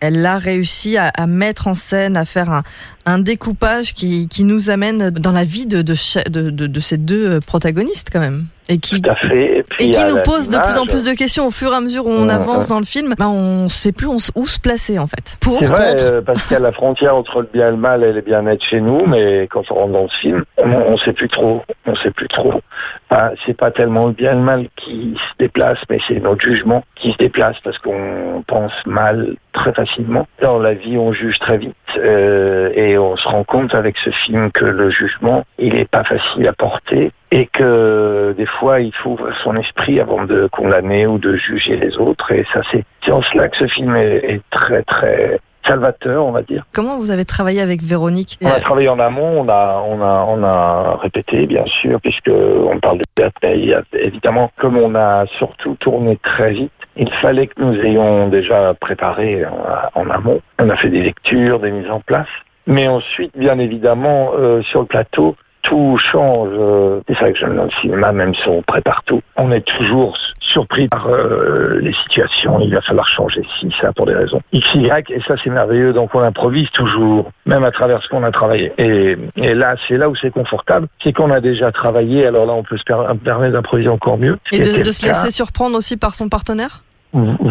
elle 0.00 0.24
a 0.26 0.38
réussi 0.38 0.96
à, 0.96 1.08
à 1.16 1.26
mettre 1.26 1.66
en 1.68 1.74
scène, 1.74 2.16
à 2.16 2.24
faire 2.24 2.50
un, 2.50 2.62
un 3.06 3.18
découpage 3.18 3.92
qui, 3.94 4.28
qui 4.28 4.44
nous 4.44 4.70
amène 4.70 5.10
dans 5.10 5.32
la 5.32 5.44
vie 5.44 5.66
de, 5.66 5.82
de, 5.82 5.94
de, 6.30 6.50
de, 6.50 6.66
de 6.66 6.80
ces 6.80 6.96
deux 6.98 7.30
euh, 7.32 7.40
protagonistes 7.44 8.08
quand 8.12 8.20
même. 8.20 8.46
Et 8.68 8.78
qui, 8.78 9.00
Tout 9.00 9.10
à 9.10 9.14
fait. 9.14 9.58
Et, 9.58 9.62
puis, 9.62 9.90
qui 9.90 10.04
nous 10.04 10.20
pose 10.24 10.48
de 10.50 10.58
plus 10.58 10.76
en 10.76 10.86
plus 10.86 11.04
de 11.04 11.12
questions 11.12 11.46
au 11.46 11.52
fur 11.52 11.72
et 11.72 11.76
à 11.76 11.80
mesure 11.80 12.04
où 12.06 12.10
on 12.10 12.24
Ouais, 12.26 12.32
avance 12.32 12.64
ouais. 12.64 12.68
dans 12.70 12.80
le 12.80 12.84
film. 12.84 13.14
Ben 13.16 13.28
on 13.28 13.68
sait 13.68 13.92
plus 13.92 14.08
où 14.08 14.18
se 14.46 14.58
placer 14.58 14.98
en 14.98 15.06
fait. 15.06 15.36
Pour, 15.38 15.56
C'est 15.60 15.66
vrai, 15.66 15.90
contre. 15.92 16.04
euh, 16.04 16.20
parce 16.20 16.42
qu'il 16.42 16.54
y 16.54 16.56
a 16.56 16.58
la 16.60 16.72
frontière 16.72 17.14
entre 17.14 17.42
le 17.42 17.48
bien 17.52 17.68
et 17.68 17.70
le 17.70 17.76
mal 17.76 18.02
et 18.02 18.12
le 18.12 18.22
bien-être 18.22 18.64
chez 18.64 18.80
nous, 18.80 19.06
mais 19.06 19.46
quand 19.52 19.62
on 19.70 19.74
rentre 19.74 19.92
dans 19.92 20.02
le 20.02 20.08
film, 20.20 20.44
on, 20.58 20.68
on 20.68 20.98
sait 20.98 21.12
plus 21.12 21.28
trop. 21.28 21.62
On 21.86 21.94
sait 21.94 22.10
plus 22.10 22.26
trop. 22.26 22.60
C'est 23.46 23.56
pas 23.56 23.70
tellement 23.70 24.06
le 24.06 24.12
bien 24.14 24.32
et 24.32 24.34
le 24.34 24.40
mal 24.40 24.66
qui 24.76 25.14
se 25.14 25.44
déplace, 25.44 25.55
mais 25.88 25.98
c'est 26.06 26.20
notre 26.20 26.42
jugement 26.42 26.84
qui 26.94 27.12
se 27.12 27.16
déplace 27.16 27.56
parce 27.62 27.78
qu'on 27.78 28.42
pense 28.46 28.72
mal 28.86 29.36
très 29.52 29.72
facilement. 29.72 30.26
Dans 30.42 30.58
la 30.58 30.74
vie, 30.74 30.98
on 30.98 31.12
juge 31.12 31.38
très 31.38 31.58
vite 31.58 31.74
euh, 31.96 32.70
et 32.74 32.98
on 32.98 33.16
se 33.16 33.26
rend 33.26 33.44
compte 33.44 33.74
avec 33.74 33.96
ce 33.98 34.10
film 34.10 34.50
que 34.52 34.64
le 34.64 34.90
jugement, 34.90 35.44
il 35.58 35.76
est 35.76 35.88
pas 35.88 36.04
facile 36.04 36.46
à 36.46 36.52
porter 36.52 37.10
et 37.30 37.46
que 37.46 38.34
des 38.36 38.46
fois, 38.46 38.80
il 38.80 38.94
faut 38.94 39.18
son 39.42 39.56
esprit 39.56 40.00
avant 40.00 40.24
de 40.24 40.48
condamner 40.52 41.06
ou 41.06 41.18
de 41.18 41.36
juger 41.36 41.76
les 41.76 41.96
autres. 41.96 42.30
Et 42.32 42.46
ça, 42.52 42.60
c'est 42.70 42.84
en 43.10 43.22
cela 43.22 43.48
que 43.48 43.56
ce 43.56 43.66
film 43.66 43.96
est 43.96 44.40
très, 44.50 44.82
très 44.82 45.40
salvateur, 45.66 46.24
on 46.24 46.32
va 46.32 46.42
dire. 46.42 46.64
Comment 46.72 46.98
vous 46.98 47.10
avez 47.10 47.24
travaillé 47.24 47.60
avec 47.60 47.82
Véronique 47.82 48.38
On 48.42 48.46
a 48.48 48.60
travaillé 48.60 48.88
en 48.88 48.98
amont, 48.98 49.40
on 49.40 49.48
a, 49.48 49.82
on 49.86 50.00
a, 50.00 50.24
on 50.28 50.42
a 50.44 50.96
répété, 51.02 51.46
bien 51.46 51.64
sûr, 51.66 52.00
puisque 52.00 52.30
on 52.30 52.78
parle 52.80 52.98
de 52.98 53.04
théâtre, 53.14 53.36
mais 53.42 53.58
il 53.58 53.66
y 53.66 53.74
a- 53.74 53.82
évidemment, 53.94 54.50
comme 54.58 54.76
on 54.76 54.94
a 54.94 55.26
surtout 55.38 55.74
tourné 55.80 56.18
très 56.22 56.52
vite, 56.52 56.72
il 56.96 57.10
fallait 57.12 57.46
que 57.48 57.60
nous 57.62 57.78
ayons 57.80 58.28
déjà 58.28 58.74
préparé 58.74 59.44
en, 59.44 60.00
en 60.00 60.10
amont. 60.10 60.40
On 60.58 60.70
a 60.70 60.76
fait 60.76 60.88
des 60.88 61.02
lectures, 61.02 61.60
des 61.60 61.70
mises 61.70 61.90
en 61.90 62.00
place. 62.00 62.28
Mais 62.66 62.88
ensuite, 62.88 63.32
bien 63.36 63.58
évidemment, 63.58 64.32
euh, 64.36 64.60
sur 64.62 64.80
le 64.80 64.86
plateau, 64.86 65.36
tout 65.68 65.98
change. 65.98 66.50
euh, 66.52 67.00
C'est 67.08 67.16
ça 67.18 67.30
que 67.30 67.38
j'aime 67.38 67.56
dans 67.56 67.64
le 67.64 67.70
cinéma, 67.80 68.12
même 68.12 68.34
si 68.34 68.48
on 68.48 68.62
prépare 68.62 69.02
tout. 69.04 69.20
On 69.36 69.50
est 69.52 69.66
toujours 69.76 70.16
surpris 70.40 70.88
par 70.88 71.08
euh, 71.08 71.78
les 71.80 71.92
situations. 72.04 72.60
Il 72.60 72.72
va 72.74 72.80
falloir 72.80 73.06
changer 73.08 73.42
ci, 73.58 73.68
ça 73.80 73.92
pour 73.92 74.06
des 74.06 74.14
raisons 74.14 74.40
X, 74.52 74.66
Y, 74.74 75.10
et 75.10 75.20
ça 75.26 75.34
c'est 75.42 75.50
merveilleux. 75.50 75.92
Donc 75.92 76.14
on 76.14 76.20
improvise 76.20 76.70
toujours, 76.70 77.30
même 77.46 77.64
à 77.64 77.70
travers 77.70 78.02
ce 78.02 78.08
qu'on 78.08 78.22
a 78.22 78.30
travaillé. 78.30 78.72
Et, 78.78 79.16
et 79.36 79.54
là, 79.54 79.76
c'est 79.86 79.96
là 79.96 80.08
où 80.08 80.14
c'est 80.16 80.30
confortable, 80.30 80.88
c'est 81.02 81.12
qu'on 81.12 81.30
a 81.30 81.40
déjà 81.40 81.72
travaillé. 81.72 82.26
Alors 82.26 82.46
là, 82.46 82.52
on 82.52 82.62
peut 82.62 82.76
se 82.78 82.84
per- 82.84 83.04
permettre 83.24 83.52
d'improviser 83.54 83.88
encore 83.88 84.18
mieux. 84.18 84.38
Et 84.52 84.58
de, 84.60 84.64
se 84.64 85.06
laisser 85.06 85.30
surprendre 85.30 85.76
aussi 85.76 85.96
par 85.96 86.14
son 86.14 86.28
partenaire? 86.28 86.82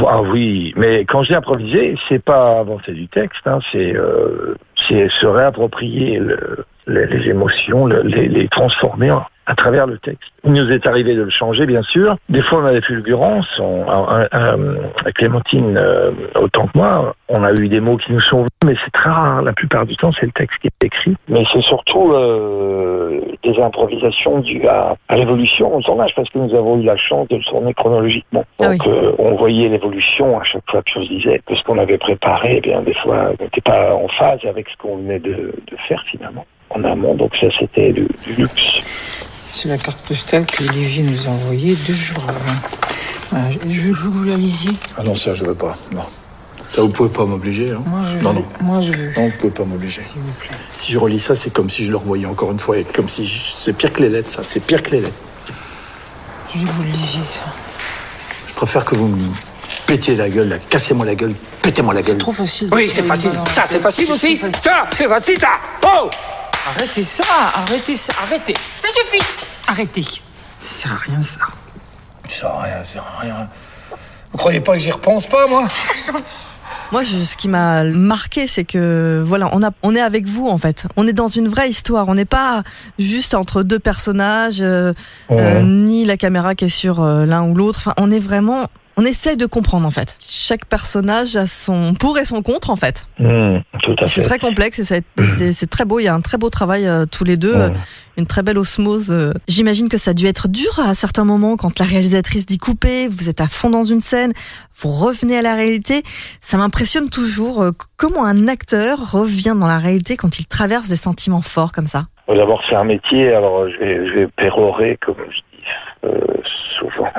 Ah 0.07 0.21
oui, 0.21 0.73
mais 0.77 1.05
quand 1.05 1.23
je 1.23 1.29
dis 1.29 1.35
improviser, 1.35 1.95
c'est 2.07 2.23
pas 2.23 2.59
inventer 2.59 2.91
du 2.91 3.07
texte, 3.07 3.41
hein, 3.47 3.59
c'est 3.71 3.95
euh, 3.95 4.55
c'est 4.87 5.09
se 5.09 5.25
réapproprier 5.25 6.19
le- 6.19 6.65
les, 6.87 7.05
les 7.07 7.29
émotions, 7.29 7.85
le- 7.85 8.01
les, 8.03 8.27
les 8.27 8.47
transformer 8.47 9.11
en- 9.11 9.23
à 9.47 9.53
travers 9.53 9.85
le 9.85 9.99
texte. 9.99 10.23
Il 10.43 10.53
nous 10.53 10.71
est 10.71 10.87
arrivé 10.87 11.13
de 11.13 11.21
le 11.21 11.29
changer, 11.29 11.67
bien 11.67 11.83
sûr. 11.83 12.17
Des 12.29 12.41
fois, 12.41 12.61
on 12.63 12.65
a 12.65 12.71
des 12.73 12.81
fulgurances. 12.81 13.59
On, 13.59 13.87
un- 13.87 14.27
un- 14.31 14.57
un- 14.59 15.11
Clémentine, 15.13 15.77
euh, 15.77 16.09
autant 16.33 16.65
que 16.65 16.75
moi, 16.75 17.13
on 17.29 17.43
a 17.43 17.51
eu 17.53 17.69
des 17.69 17.79
mots 17.79 17.97
qui 17.97 18.11
nous 18.11 18.19
sont 18.21 18.37
venus, 18.37 18.49
mais 18.65 18.73
c'est 18.83 18.89
très 18.91 19.09
rare. 19.11 19.43
La 19.43 19.53
plupart 19.53 19.85
du 19.85 19.95
temps, 19.97 20.11
c'est 20.19 20.25
le 20.25 20.31
texte 20.31 20.57
qui 20.61 20.67
est 20.67 20.85
écrit. 20.85 21.15
Mais 21.27 21.43
c'est 21.53 21.61
surtout 21.61 22.11
euh, 22.13 23.21
des 23.43 23.59
improvisations 23.61 24.39
dues 24.39 24.65
à, 24.67 24.95
à 25.09 25.15
l'évolution 25.15 25.75
au 25.75 25.81
tournage, 25.81 26.13
parce 26.15 26.29
que 26.29 26.39
nous 26.39 26.53
avons 26.55 26.79
eu 26.79 26.83
la 26.83 26.97
chance 26.97 27.27
de 27.27 27.35
le 27.37 27.43
tourner 27.43 27.73
chronologiquement. 27.75 28.45
Ah 28.59 28.69
Donc, 28.69 28.87
euh, 28.87 29.11
on 29.19 29.35
voyait 29.35 29.69
l'évolution 29.69 30.39
à 30.39 30.43
chaque 30.43 30.63
fois 30.69 30.81
que 30.81 30.89
je 31.01 31.07
disais 31.07 31.41
que 31.45 31.55
ce 31.55 31.63
qu'on 31.63 31.77
avait 31.77 31.97
préparé, 31.99 32.55
eh 32.57 32.61
bien, 32.61 32.81
des 32.81 32.95
fois, 32.95 33.29
n'était 33.39 33.61
pas 33.61 33.93
en 33.93 34.07
phase 34.07 34.39
avec 34.49 34.67
ce 34.69 34.77
qu'on 34.77 34.97
venait 34.97 35.19
de, 35.19 35.31
de 35.69 35.77
faire 35.87 36.03
finalement 36.09 36.45
en 36.69 36.83
amont. 36.83 37.15
Donc 37.15 37.35
ça, 37.39 37.47
c'était 37.59 37.91
du, 37.93 38.07
du 38.25 38.33
luxe. 38.33 38.81
C'est 39.53 39.69
la 39.69 39.77
carte 39.77 39.99
postale 39.99 40.45
que 40.45 40.63
Olivier 40.69 41.03
nous 41.03 41.27
a 41.27 41.29
envoyée 41.31 41.75
deux 41.87 41.93
jours 41.93 42.23
avant. 42.27 42.59
Voilà, 43.31 43.45
je 43.51 43.69
je 43.73 43.81
veux 43.81 43.93
que 43.93 44.07
vous 44.07 44.23
la 44.25 44.35
lisiez. 44.35 44.71
Ah 44.97 45.03
non, 45.03 45.15
ça, 45.15 45.33
je 45.33 45.43
veux 45.45 45.55
pas. 45.55 45.75
Non. 45.91 46.01
Ça, 46.67 46.81
vous 46.81 46.89
pouvez 46.89 47.09
pas 47.09 47.25
m'obliger. 47.25 47.71
Hein. 47.71 47.83
Moi, 47.85 47.99
je 48.11 48.17
non, 48.23 48.33
veux. 48.33 48.39
non. 48.39 48.45
Moi, 48.61 48.79
je 48.79 48.91
veux. 48.91 49.11
Non, 49.15 49.25
vous 49.27 49.33
pouvez 49.39 49.53
pas 49.53 49.63
m'obliger. 49.63 50.01
S'il 50.01 50.21
vous 50.21 50.31
plaît. 50.39 50.49
Si 50.71 50.91
je 50.91 50.97
relis 50.99 51.19
ça, 51.19 51.35
c'est 51.35 51.51
comme 51.51 51.69
si 51.69 51.85
je 51.85 51.91
le 51.91 51.97
revoyais 51.97 52.25
encore 52.25 52.51
une 52.51 52.59
fois. 52.59 52.77
Et 52.77 52.83
comme 52.83 53.07
si 53.07 53.25
je- 53.25 53.53
c'est 53.59 53.73
pire 53.73 53.93
que 53.93 54.01
les 54.01 54.09
lettres, 54.09 54.29
ça. 54.31 54.43
C'est 54.43 54.59
pire 54.59 54.81
que 54.83 54.91
les 54.91 55.01
lettres. 55.01 55.13
Je 56.53 56.59
veux 56.59 56.65
que 56.65 56.71
vous 56.71 56.83
le 56.83 56.89
lisiez, 56.89 57.21
ça. 57.31 57.43
Je 58.47 58.53
préfère 58.53 58.83
que 58.85 58.95
vous 58.95 59.07
me 59.07 59.17
pétiez 59.85 60.15
la 60.15 60.29
gueule, 60.29 60.49
là. 60.49 60.57
cassez-moi 60.57 61.05
la 61.05 61.15
gueule, 61.15 61.33
pétez-moi 61.61 61.93
la 61.93 62.01
gueule. 62.01 62.17
Trop 62.17 62.31
facile. 62.31 62.69
Oui, 62.73 62.89
c'est 62.89 63.03
facile. 63.03 63.31
Ça, 63.51 63.63
c'est 63.67 63.79
facile 63.79 64.11
aussi. 64.11 64.39
Ça, 64.59 64.85
c'est 64.95 65.07
facile, 65.07 65.39
ça. 65.39 65.49
Oh 65.85 66.09
Arrêtez 66.67 67.03
ça, 67.03 67.23
arrêtez 67.53 67.95
ça, 67.95 68.13
arrêtez. 68.23 68.55
Ça 68.79 68.87
suffit. 68.89 69.23
Arrêtez. 69.67 70.03
Ça 70.59 70.87
sert 70.87 70.91
à 70.93 70.95
rien, 70.97 71.21
ça. 71.21 71.39
Ça 72.27 72.35
sert 72.39 72.49
à 72.49 72.61
rien, 72.63 72.77
ça 72.83 72.93
sert 72.93 73.03
à 73.03 73.21
rien. 73.21 73.49
Vous 74.31 74.37
croyez 74.37 74.59
pas 74.61 74.73
que 74.73 74.79
j'y 74.79 74.91
repense 74.91 75.27
pas, 75.27 75.47
moi? 75.47 75.67
Moi, 76.91 77.03
je- 77.03 77.17
ce 77.17 77.35
qui 77.37 77.47
m'a 77.47 77.83
marqué, 77.83 78.47
c'est 78.47 78.63
que 78.63 79.23
voilà, 79.25 79.49
on 79.53 79.63
a, 79.63 79.71
on 79.83 79.95
est 79.95 80.01
avec 80.01 80.25
vous 80.25 80.47
en 80.47 80.57
fait. 80.57 80.85
On 80.97 81.07
est 81.07 81.13
dans 81.13 81.27
une 81.27 81.47
vraie 81.47 81.67
histoire. 81.69 82.07
On 82.07 82.15
n'est 82.15 82.25
pas 82.25 82.63
juste 82.99 83.33
entre 83.33 83.63
deux 83.63 83.79
personnages, 83.79 84.61
euh, 84.61 84.93
euh, 85.31 85.61
ni 85.61 86.05
la 86.05 86.15
caméra 86.17 86.53
qui 86.55 86.65
est 86.65 86.69
sur 86.69 87.01
euh, 87.01 87.25
l'un 87.25 87.43
ou 87.43 87.55
l'autre. 87.55 87.79
Enfin, 87.79 87.93
on 87.97 88.11
est 88.11 88.19
vraiment, 88.19 88.65
on 88.97 89.03
essaie 89.05 89.35
de 89.35 89.45
comprendre 89.45 89.85
en 89.85 89.91
fait. 89.91 90.15
Chaque 90.19 90.65
personnage 90.65 91.35
a 91.35 91.47
son 91.47 91.93
pour 91.95 92.17
et 92.17 92.25
son 92.25 92.41
contre 92.41 92.69
en 92.69 92.75
fait. 92.75 93.05
Mmh, 93.19 93.57
C'est 94.07 94.23
très 94.23 94.39
complexe 94.39 94.79
et 94.91 95.01
c'est- 95.51 95.69
très 95.69 95.85
beau. 95.85 95.99
Il 95.99 96.03
y 96.03 96.07
a 96.07 96.13
un 96.13 96.21
très 96.21 96.37
beau 96.37 96.49
travail 96.49 96.87
euh, 96.87 97.05
tous 97.05 97.23
les 97.23 97.37
deux, 97.37 97.53
euh, 97.55 97.69
une 98.17 98.25
très 98.27 98.41
belle 98.43 98.57
osmose. 98.57 99.11
euh. 99.11 99.33
J'imagine 99.47 99.89
que 99.89 99.97
ça 99.97 100.11
a 100.11 100.13
dû 100.13 100.25
être 100.27 100.47
dur 100.47 100.79
à 100.79 100.93
certains 100.93 101.25
moments 101.25 101.57
quand 101.57 101.79
la 101.79 101.85
réalisatrice 101.85 102.45
dit 102.45 102.57
couper, 102.57 103.07
vous 103.07 103.27
êtes 103.29 103.41
à 103.41 103.47
fond 103.47 103.69
dans 103.69 103.83
une 103.83 104.01
scène, 104.01 104.31
vous 104.77 104.91
revenez 104.91 105.37
à 105.37 105.41
la 105.41 105.55
réalité. 105.55 106.01
Ça 106.41 106.57
m'impressionne 106.57 107.09
toujours 107.09 107.65
comment 107.97 108.23
un 108.25 108.47
acteur 108.47 109.11
revient 109.11 109.55
dans 109.59 109.67
la 109.67 109.77
réalité 109.79 110.15
quand 110.17 110.39
il 110.39 110.45
traverse 110.45 110.87
des 110.87 110.95
sentiments 110.95 111.41
forts 111.41 111.71
comme 111.71 111.87
ça. 111.87 112.05
D'abord, 112.27 112.63
c'est 112.69 112.75
un 112.75 112.83
métier, 112.85 113.33
alors 113.33 113.69
je 113.69 113.77
vais, 113.77 114.07
je 114.07 114.13
vais 114.13 114.27
pérorer, 114.27 114.97
comme 115.05 115.15
je 115.29 115.37
dis 115.57 115.63
souvent. 116.79 117.09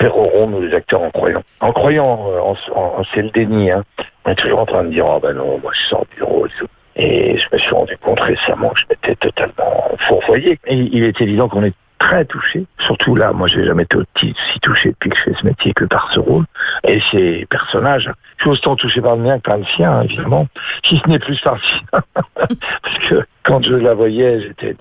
Pérorons, 0.00 0.46
nous 0.46 0.62
les 0.62 0.74
acteurs, 0.74 1.02
en 1.02 1.10
croyant. 1.10 1.42
En 1.60 1.72
croyant, 1.72 2.26
euh, 2.30 2.40
en, 2.74 3.02
c'est 3.14 3.20
le 3.20 3.28
déni. 3.28 3.70
Hein. 3.70 3.84
On 4.24 4.30
est 4.30 4.34
toujours 4.34 4.60
en 4.60 4.66
train 4.66 4.84
de 4.84 4.88
dire, 4.88 5.04
oh 5.06 5.20
ben 5.20 5.34
non, 5.34 5.60
moi 5.62 5.72
je 5.74 5.88
sors 5.90 6.06
du 6.16 6.22
rôle. 6.22 6.48
et 6.96 7.36
je 7.36 7.46
me 7.52 7.58
suis 7.58 7.74
rendu 7.74 7.98
compte 7.98 8.20
récemment 8.20 8.70
que 8.70 8.80
je 8.80 8.86
m'étais 8.88 9.14
totalement 9.16 9.90
fourvoyé. 9.98 10.58
Il 10.70 11.04
est 11.04 11.20
évident 11.20 11.50
qu'on 11.50 11.64
est 11.64 11.74
très 11.98 12.24
touché. 12.24 12.64
Surtout 12.78 13.14
là, 13.14 13.32
moi 13.32 13.46
j'ai 13.46 13.62
jamais 13.66 13.82
été 13.82 13.98
si 14.16 14.60
touché 14.60 14.88
depuis 14.88 15.10
que 15.10 15.16
je 15.18 15.22
fais 15.22 15.34
ce 15.38 15.44
métier 15.44 15.74
que 15.74 15.84
par 15.84 16.10
ce 16.14 16.18
rôle. 16.18 16.46
Et 16.84 16.98
ces 17.10 17.46
personnages, 17.50 18.10
je 18.38 18.44
suis 18.44 18.50
autant 18.50 18.76
touché 18.76 19.02
par 19.02 19.16
le 19.16 19.22
mien 19.22 19.36
que 19.36 19.42
par 19.42 19.58
le 19.58 19.66
sien, 19.76 19.92
hein, 19.92 20.02
évidemment. 20.04 20.46
Si 20.88 20.96
ce 20.96 21.08
n'est 21.10 21.18
plus 21.18 21.38
par 21.42 21.56
le 21.56 21.60
sien. 21.60 21.80
Parce 22.34 22.98
que 23.06 23.22
quand 23.42 23.62
je 23.62 23.74
la 23.74 23.92
voyais, 23.92 24.40
j'étais 24.40 24.74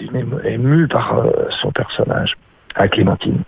ému 0.45 0.87
par 0.87 1.19
euh, 1.19 1.49
son 1.61 1.71
personnage, 1.71 2.35
à 2.79 2.87
Clémentine. 2.87 3.43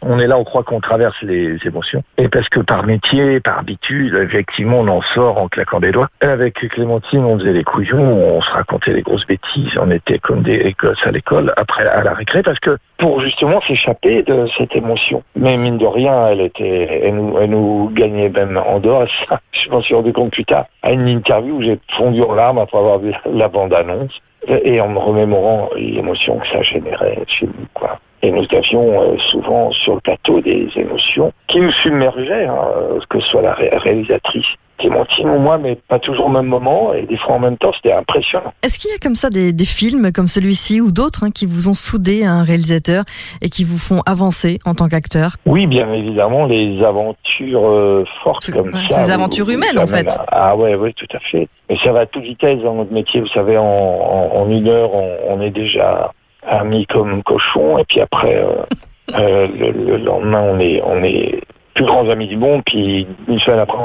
On 0.00 0.18
est 0.18 0.28
là, 0.28 0.38
on 0.38 0.44
croit 0.44 0.62
qu'on 0.62 0.80
traverse 0.80 1.20
les 1.22 1.58
émotions. 1.66 2.02
Et 2.16 2.28
parce 2.28 2.48
que 2.48 2.60
par 2.60 2.84
métier, 2.84 3.40
par 3.40 3.58
habitude, 3.58 4.14
effectivement, 4.14 4.78
on 4.78 4.88
en 4.88 5.02
sort 5.02 5.38
en 5.38 5.48
claquant 5.48 5.80
des 5.80 5.90
doigts. 5.90 6.08
Avec 6.20 6.54
Clémentine, 6.54 7.24
on 7.24 7.38
faisait 7.38 7.52
les 7.52 7.64
couillons, 7.64 8.36
on 8.36 8.40
se 8.40 8.50
racontait 8.50 8.94
des 8.94 9.02
grosses 9.02 9.26
bêtises, 9.26 9.76
on 9.78 9.90
était 9.90 10.18
comme 10.18 10.42
des 10.42 10.74
gosses 10.78 11.04
à 11.04 11.10
l'école, 11.10 11.52
après 11.56 11.86
à 11.86 12.02
la 12.04 12.14
récré, 12.14 12.42
parce 12.42 12.60
que 12.60 12.78
pour 12.96 13.20
justement 13.20 13.60
s'échapper 13.62 14.22
de 14.22 14.46
cette 14.56 14.76
émotion. 14.76 15.24
Mais 15.34 15.56
mine 15.56 15.78
de 15.78 15.86
rien, 15.86 16.28
elle 16.28 16.40
était, 16.40 17.02
elle 17.02 17.16
nous, 17.16 17.38
elle 17.40 17.50
nous 17.50 17.90
gagnait 17.92 18.28
même 18.28 18.56
en 18.56 18.78
dehors. 18.78 19.06
Ça, 19.28 19.40
je 19.50 19.68
m'en 19.70 19.80
suis 19.80 19.94
rendu 19.94 20.12
compte 20.12 20.30
plus 20.30 20.44
tard, 20.44 20.66
à 20.82 20.92
une 20.92 21.08
interview 21.08 21.56
où 21.56 21.62
j'ai 21.62 21.80
fondu 21.96 22.22
en 22.22 22.34
larmes 22.34 22.58
après 22.58 22.78
avoir 22.78 23.00
vu 23.00 23.12
la 23.32 23.48
bande-annonce 23.48 24.20
et 24.46 24.80
en 24.80 24.88
me 24.88 24.98
remémorant 24.98 25.70
l'émotion 25.76 26.38
que 26.38 26.46
ça 26.48 26.62
générait 26.62 27.18
chez 27.26 27.46
nous, 27.46 27.66
quoi. 27.74 27.98
Et 28.22 28.30
nous 28.30 28.46
avions 28.52 29.00
euh, 29.02 29.16
souvent 29.30 29.70
sur 29.72 29.94
le 29.94 30.00
plateau 30.00 30.40
des 30.40 30.68
émotions 30.76 31.32
qui 31.48 31.60
nous 31.60 31.72
submergeaient, 31.72 32.46
hein, 32.46 32.58
euh, 32.76 32.98
que 33.08 33.18
ce 33.20 33.26
soit 33.28 33.42
la 33.42 33.54
ré- 33.54 33.70
réalisatrice 33.76 34.46
Clémentine 34.78 35.28
ou 35.28 35.38
moi, 35.38 35.58
mais 35.58 35.76
pas 35.88 35.98
toujours 35.98 36.24
au 36.26 36.30
même 36.30 36.46
moment, 36.46 36.94
et 36.94 37.02
des 37.02 37.18
fois 37.18 37.34
en 37.34 37.38
même 37.38 37.58
temps, 37.58 37.70
c'était 37.74 37.92
impressionnant. 37.92 38.54
Est-ce 38.62 38.78
qu'il 38.78 38.90
y 38.90 38.94
a 38.94 38.98
comme 38.98 39.14
ça 39.14 39.28
des, 39.28 39.52
des 39.52 39.66
films 39.66 40.10
comme 40.10 40.26
celui-ci 40.26 40.80
ou 40.80 40.90
d'autres 40.90 41.24
hein, 41.24 41.30
qui 41.30 41.44
vous 41.44 41.68
ont 41.68 41.74
soudé 41.74 42.24
à 42.24 42.30
un 42.32 42.44
réalisateur 42.44 43.04
et 43.42 43.50
qui 43.50 43.62
vous 43.62 43.76
font 43.76 44.00
avancer 44.06 44.58
en 44.64 44.72
tant 44.72 44.88
qu'acteur? 44.88 45.32
Oui, 45.44 45.66
bien 45.66 45.92
évidemment, 45.92 46.46
les 46.46 46.82
aventures 46.82 47.66
euh, 47.68 48.06
fortes 48.24 48.50
comme 48.52 48.68
ouais, 48.68 48.88
ça. 48.88 49.02
ces 49.02 49.10
aventures 49.10 49.50
humaines, 49.50 49.78
en 49.78 49.86
fait. 49.86 50.08
à- 50.18 50.24
Ah 50.28 50.56
ouais, 50.56 50.74
oui, 50.76 50.94
tout 50.94 51.08
à 51.14 51.18
fait. 51.20 51.46
Mais 51.68 51.76
ça 51.84 51.92
va 51.92 52.00
à 52.00 52.06
toute 52.06 52.22
vitesse 52.22 52.60
dans 52.62 52.74
notre 52.76 52.92
métier. 52.94 53.20
Vous 53.20 53.28
savez, 53.28 53.58
en, 53.58 53.62
en- 53.64 54.30
en 54.34 54.48
une 54.50 54.66
heure, 54.68 54.94
on, 54.94 55.14
on 55.28 55.40
est 55.42 55.50
déjà 55.50 56.10
amis 56.42 56.86
comme 56.86 57.22
cochon, 57.22 57.78
et 57.78 57.84
puis 57.84 58.00
après, 58.00 58.36
euh, 58.36 58.64
euh, 59.14 59.46
le, 59.48 59.70
le 59.70 59.96
lendemain, 59.98 60.42
on 60.42 60.58
est, 60.60 60.80
on 60.84 61.02
est 61.02 61.40
plus 61.74 61.84
grands 61.84 62.08
amis 62.08 62.28
du 62.28 62.36
monde, 62.36 62.62
puis 62.64 63.06
une 63.28 63.38
semaine 63.38 63.60
après, 63.60 63.78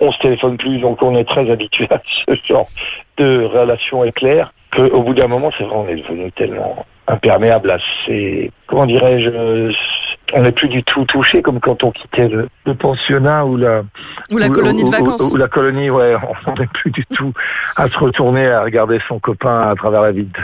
on 0.00 0.12
se 0.12 0.18
téléphone 0.18 0.56
plus, 0.56 0.78
donc 0.78 1.02
on 1.02 1.14
est 1.16 1.28
très 1.28 1.50
habitué 1.50 1.86
à 1.90 2.00
ce 2.26 2.34
genre 2.46 2.68
de 3.18 3.44
relation 3.44 4.04
éclair 4.04 4.52
qu'au 4.74 5.02
bout 5.02 5.14
d'un 5.14 5.26
moment, 5.26 5.50
c'est 5.56 5.64
vrai, 5.64 5.76
on 5.76 5.88
est 5.88 5.96
devenu 5.96 6.30
tellement 6.32 6.86
imperméable 7.06 7.70
à 7.70 7.78
ces, 8.06 8.50
comment 8.66 8.86
dirais-je, 8.86 9.74
on 10.32 10.42
n'est 10.42 10.52
plus 10.52 10.68
du 10.68 10.82
tout 10.84 11.04
touché 11.04 11.42
comme 11.42 11.60
quand 11.60 11.82
on 11.84 11.90
quittait 11.90 12.28
le, 12.28 12.48
le 12.66 12.74
pensionnat 12.74 13.44
ou 13.44 13.56
la 13.56 13.82
ou 14.30 14.38
la 14.38 14.48
colonie 14.48 14.82
de 14.84 14.88
ou- 14.88 14.92
vacances 14.92 15.30
ou 15.32 15.36
la 15.36 15.48
colonie, 15.48 15.90
ouais, 15.90 16.16
on 16.46 16.52
n'est 16.54 16.66
plus 16.68 16.90
du 16.90 17.04
tout 17.06 17.32
à 17.76 17.88
se 17.88 17.98
retourner 17.98 18.48
à 18.48 18.62
regarder 18.62 19.00
son 19.08 19.18
copain 19.18 19.58
à 19.70 19.74
travers 19.74 20.02
la 20.02 20.12
vitre 20.12 20.38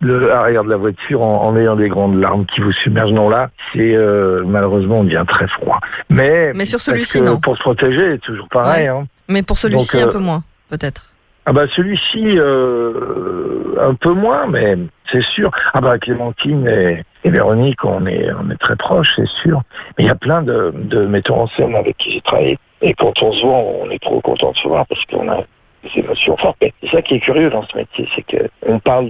de, 0.00 0.08
de 0.08 0.14
l'arrière 0.14 0.64
de 0.64 0.70
la 0.70 0.76
voiture 0.76 1.22
en, 1.22 1.44
en 1.44 1.56
ayant 1.56 1.76
des 1.76 1.88
grandes 1.88 2.18
larmes 2.20 2.46
qui 2.46 2.60
vous 2.60 2.72
submergent. 2.72 3.12
Non, 3.12 3.28
là, 3.28 3.50
c'est 3.72 3.94
euh, 3.94 4.42
malheureusement 4.46 5.00
on 5.00 5.04
devient 5.04 5.24
très 5.28 5.48
froid. 5.48 5.78
Mais, 6.08 6.52
Mais 6.54 6.66
sur 6.66 6.80
celui-ci, 6.80 7.22
non. 7.22 7.38
Pour 7.38 7.56
se 7.56 7.62
protéger, 7.62 8.18
toujours 8.18 8.48
pareil. 8.48 8.84
Ouais. 8.84 8.88
Hein. 8.88 9.06
Mais 9.28 9.42
pour 9.42 9.58
celui-ci, 9.58 9.96
Donc, 9.98 10.04
euh, 10.06 10.08
un 10.08 10.12
peu 10.12 10.18
moins, 10.18 10.42
peut-être. 10.70 11.04
Ah 11.44 11.52
bah 11.52 11.66
celui-ci 11.66 12.38
euh, 12.38 13.74
un 13.80 13.94
peu 13.94 14.12
moins, 14.12 14.46
mais 14.46 14.76
c'est 15.10 15.22
sûr. 15.22 15.50
Ah 15.74 15.80
bah 15.80 15.98
Clémentine 15.98 16.66
et, 16.68 17.02
et 17.24 17.30
Véronique, 17.30 17.84
on 17.84 18.06
est 18.06 18.32
très 18.58 18.76
proches, 18.76 19.12
c'est 19.16 19.28
sûr. 19.42 19.62
Mais 19.96 20.04
il 20.04 20.06
y 20.06 20.10
a 20.10 20.14
plein 20.14 20.42
de, 20.42 20.72
metteurs 21.06 21.38
en 21.38 21.46
scène 21.48 21.74
avec 21.74 21.96
qui 21.96 22.12
j'ai 22.12 22.20
travaillé. 22.20 22.58
Et 22.80 22.94
quand 22.94 23.22
on 23.22 23.32
se 23.32 23.42
voit, 23.44 23.58
on 23.58 23.90
est 23.90 24.02
trop 24.02 24.20
content 24.20 24.50
de 24.50 24.56
se 24.56 24.66
voir 24.66 24.86
parce 24.86 25.04
qu'on 25.06 25.28
a 25.28 25.42
des 25.84 26.00
émotions 26.00 26.36
fortes. 26.36 26.58
C'est 26.60 26.90
ça 26.90 27.02
qui 27.02 27.14
est 27.14 27.20
curieux 27.20 27.50
dans 27.50 27.62
ce 27.62 27.76
métier, 27.76 28.08
c'est 28.14 28.22
que 28.22 28.48
on 28.66 28.78
parle 28.78 29.08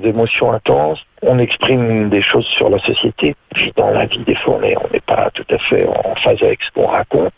d'émotions 0.00 0.52
intenses, 0.52 1.04
on 1.22 1.38
exprime 1.38 2.08
des 2.08 2.22
choses 2.22 2.46
sur 2.46 2.68
la 2.70 2.78
société. 2.78 3.34
Puis 3.54 3.72
dans 3.76 3.90
la 3.90 4.06
vie, 4.06 4.22
des 4.24 4.34
fois, 4.36 4.56
on 4.56 4.60
n'est 4.60 5.00
pas 5.06 5.30
tout 5.34 5.46
à 5.50 5.58
fait 5.58 5.86
en 5.86 6.14
phase 6.16 6.42
avec 6.42 6.62
ce 6.62 6.70
qu'on 6.72 6.86
raconte. 6.86 7.32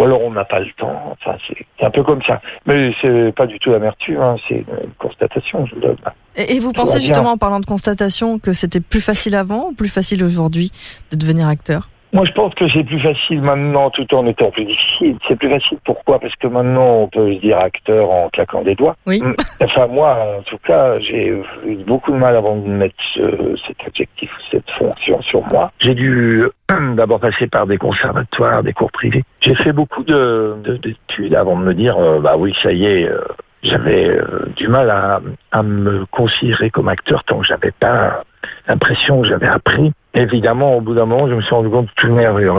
Ou 0.00 0.04
alors 0.04 0.22
on 0.22 0.30
n'a 0.30 0.46
pas 0.46 0.60
le 0.60 0.70
temps. 0.78 1.12
Enfin, 1.12 1.36
c'est 1.46 1.84
un 1.84 1.90
peu 1.90 2.02
comme 2.02 2.22
ça. 2.22 2.40
Mais 2.64 2.94
c'est 3.02 3.32
pas 3.36 3.46
du 3.46 3.58
tout 3.58 3.70
l'amertume, 3.70 4.18
hein, 4.18 4.36
c'est 4.48 4.56
une 4.56 4.94
constatation, 4.98 5.66
je 5.66 5.74
donne. 5.74 5.96
Et, 6.36 6.56
et 6.56 6.60
vous 6.60 6.72
Tout 6.72 6.80
pensez 6.80 7.00
justement, 7.00 7.32
en 7.32 7.36
parlant 7.36 7.60
de 7.60 7.66
constatation, 7.66 8.38
que 8.38 8.54
c'était 8.54 8.80
plus 8.80 9.02
facile 9.02 9.34
avant 9.34 9.68
ou 9.68 9.72
plus 9.74 9.90
facile 9.90 10.24
aujourd'hui 10.24 10.72
de 11.10 11.16
devenir 11.16 11.48
acteur? 11.48 11.90
Moi, 12.12 12.24
je 12.24 12.32
pense 12.32 12.52
que 12.54 12.68
c'est 12.68 12.82
plus 12.84 12.98
facile 12.98 13.40
maintenant, 13.40 13.88
tout 13.90 14.12
en 14.14 14.26
étant 14.26 14.50
plus 14.50 14.64
difficile. 14.64 15.16
C'est 15.28 15.36
plus 15.36 15.48
facile. 15.48 15.78
Pourquoi? 15.84 16.18
Parce 16.18 16.34
que 16.36 16.48
maintenant, 16.48 17.02
on 17.02 17.08
peut 17.08 17.32
se 17.34 17.38
dire 17.40 17.58
acteur 17.58 18.10
en 18.10 18.28
claquant 18.30 18.62
des 18.62 18.74
doigts. 18.74 18.96
Oui. 19.06 19.20
Mm. 19.22 19.34
Enfin, 19.62 19.86
moi, 19.86 20.16
en 20.38 20.42
tout 20.42 20.58
cas, 20.58 20.98
j'ai 20.98 21.28
eu 21.28 21.76
beaucoup 21.86 22.10
de 22.12 22.16
mal 22.16 22.34
avant 22.34 22.56
de 22.56 22.66
mettre 22.66 22.94
ce- 23.14 23.54
cet 23.66 23.76
adjectif, 23.86 24.30
cette 24.50 24.68
fonction 24.70 25.20
sur 25.22 25.42
moi. 25.52 25.70
J'ai 25.78 25.94
dû 25.94 26.42
euh, 26.70 26.94
d'abord 26.96 27.20
passer 27.20 27.46
par 27.46 27.66
des 27.66 27.76
conservatoires, 27.76 28.62
des 28.62 28.72
cours 28.72 28.90
privés. 28.90 29.22
J'ai 29.40 29.54
fait 29.54 29.72
beaucoup 29.72 30.02
de 30.02 30.56
de- 30.64 30.76
d'études 30.78 31.34
avant 31.34 31.56
de 31.58 31.62
me 31.64 31.74
dire, 31.74 31.96
euh, 31.98 32.20
bah 32.20 32.34
oui, 32.38 32.56
ça 32.62 32.72
y 32.72 32.86
est. 32.86 33.06
euh, 33.08 33.20
j'avais 33.62 34.08
euh, 34.08 34.46
du 34.56 34.68
mal 34.68 34.88
à, 34.88 35.20
à 35.52 35.62
me 35.62 36.06
considérer 36.06 36.70
comme 36.70 36.88
acteur 36.88 37.22
tant 37.24 37.38
que 37.40 37.44
j'avais 37.46 37.72
pas 37.72 38.24
l'impression 38.66 39.20
que 39.20 39.28
j'avais 39.28 39.48
appris. 39.48 39.92
Évidemment, 40.14 40.76
au 40.76 40.80
bout 40.80 40.94
d'un 40.94 41.06
moment, 41.06 41.28
je 41.28 41.34
me 41.34 41.40
suis 41.40 41.54
rendu 41.54 41.70
compte 41.70 41.88
que 41.88 41.94
tout 41.94 42.12
merveilleux. 42.12 42.50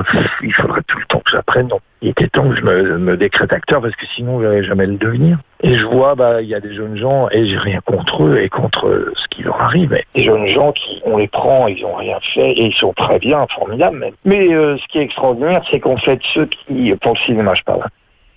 Il 0.42 0.54
faudrait 0.54 0.82
tout 0.88 0.98
le 0.98 1.06
temps 1.06 1.20
que 1.20 1.32
j'apprenne. 1.32 1.70
Il 2.02 2.10
était 2.10 2.28
temps 2.28 2.50
que 2.50 2.56
je 2.56 2.64
me, 2.64 3.18
décrète 3.18 3.52
acteur 3.52 3.82
parce 3.82 3.96
que 3.96 4.06
sinon, 4.16 4.40
je 4.40 4.46
n'allais 4.46 4.64
jamais 4.64 4.86
le 4.86 4.96
devenir. 4.96 5.38
Et 5.62 5.76
je 5.76 5.86
vois, 5.86 6.16
bah, 6.16 6.42
il 6.42 6.48
y 6.48 6.56
a 6.56 6.62
des 6.62 6.74
jeunes 6.74 6.96
gens 6.96 7.28
et 7.30 7.46
j'ai 7.46 7.58
rien 7.58 7.82
contre 7.86 8.24
eux 8.24 8.40
et 8.40 8.48
contre 8.48 9.12
ce 9.16 9.28
qui 9.28 9.44
leur 9.44 9.62
arrive. 9.62 9.96
Des 10.16 10.24
jeunes 10.24 10.48
gens 10.48 10.72
qui, 10.72 11.02
on 11.06 11.18
les 11.18 11.28
prend, 11.28 11.68
ils 11.68 11.84
ont 11.86 11.96
rien 11.96 12.18
fait 12.34 12.52
et 12.52 12.68
ils 12.68 12.74
sont 12.74 12.94
très 12.94 13.20
bien, 13.20 13.46
formidables 13.48 13.98
même. 13.98 14.14
Mais 14.24 14.54
euh, 14.54 14.78
ce 14.78 14.88
qui 14.88 15.00
est 15.00 15.04
extraordinaire, 15.04 15.62
c'est 15.70 15.82
qu'en 15.82 15.98
fait, 15.98 16.20
ceux 16.34 16.46
qui, 16.46 16.96
pour 17.02 17.14
le 17.14 17.20
cinéma, 17.20 17.54
je 17.54 17.64
parle, 17.64 17.84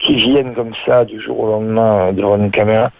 qui 0.00 0.16
viennent 0.16 0.54
comme 0.54 0.72
ça 0.84 1.04
du 1.04 1.20
jour 1.20 1.40
au 1.40 1.46
lendemain 1.46 2.08
euh, 2.08 2.12
devant 2.12 2.36
une 2.36 2.50
caméra, 2.50 2.90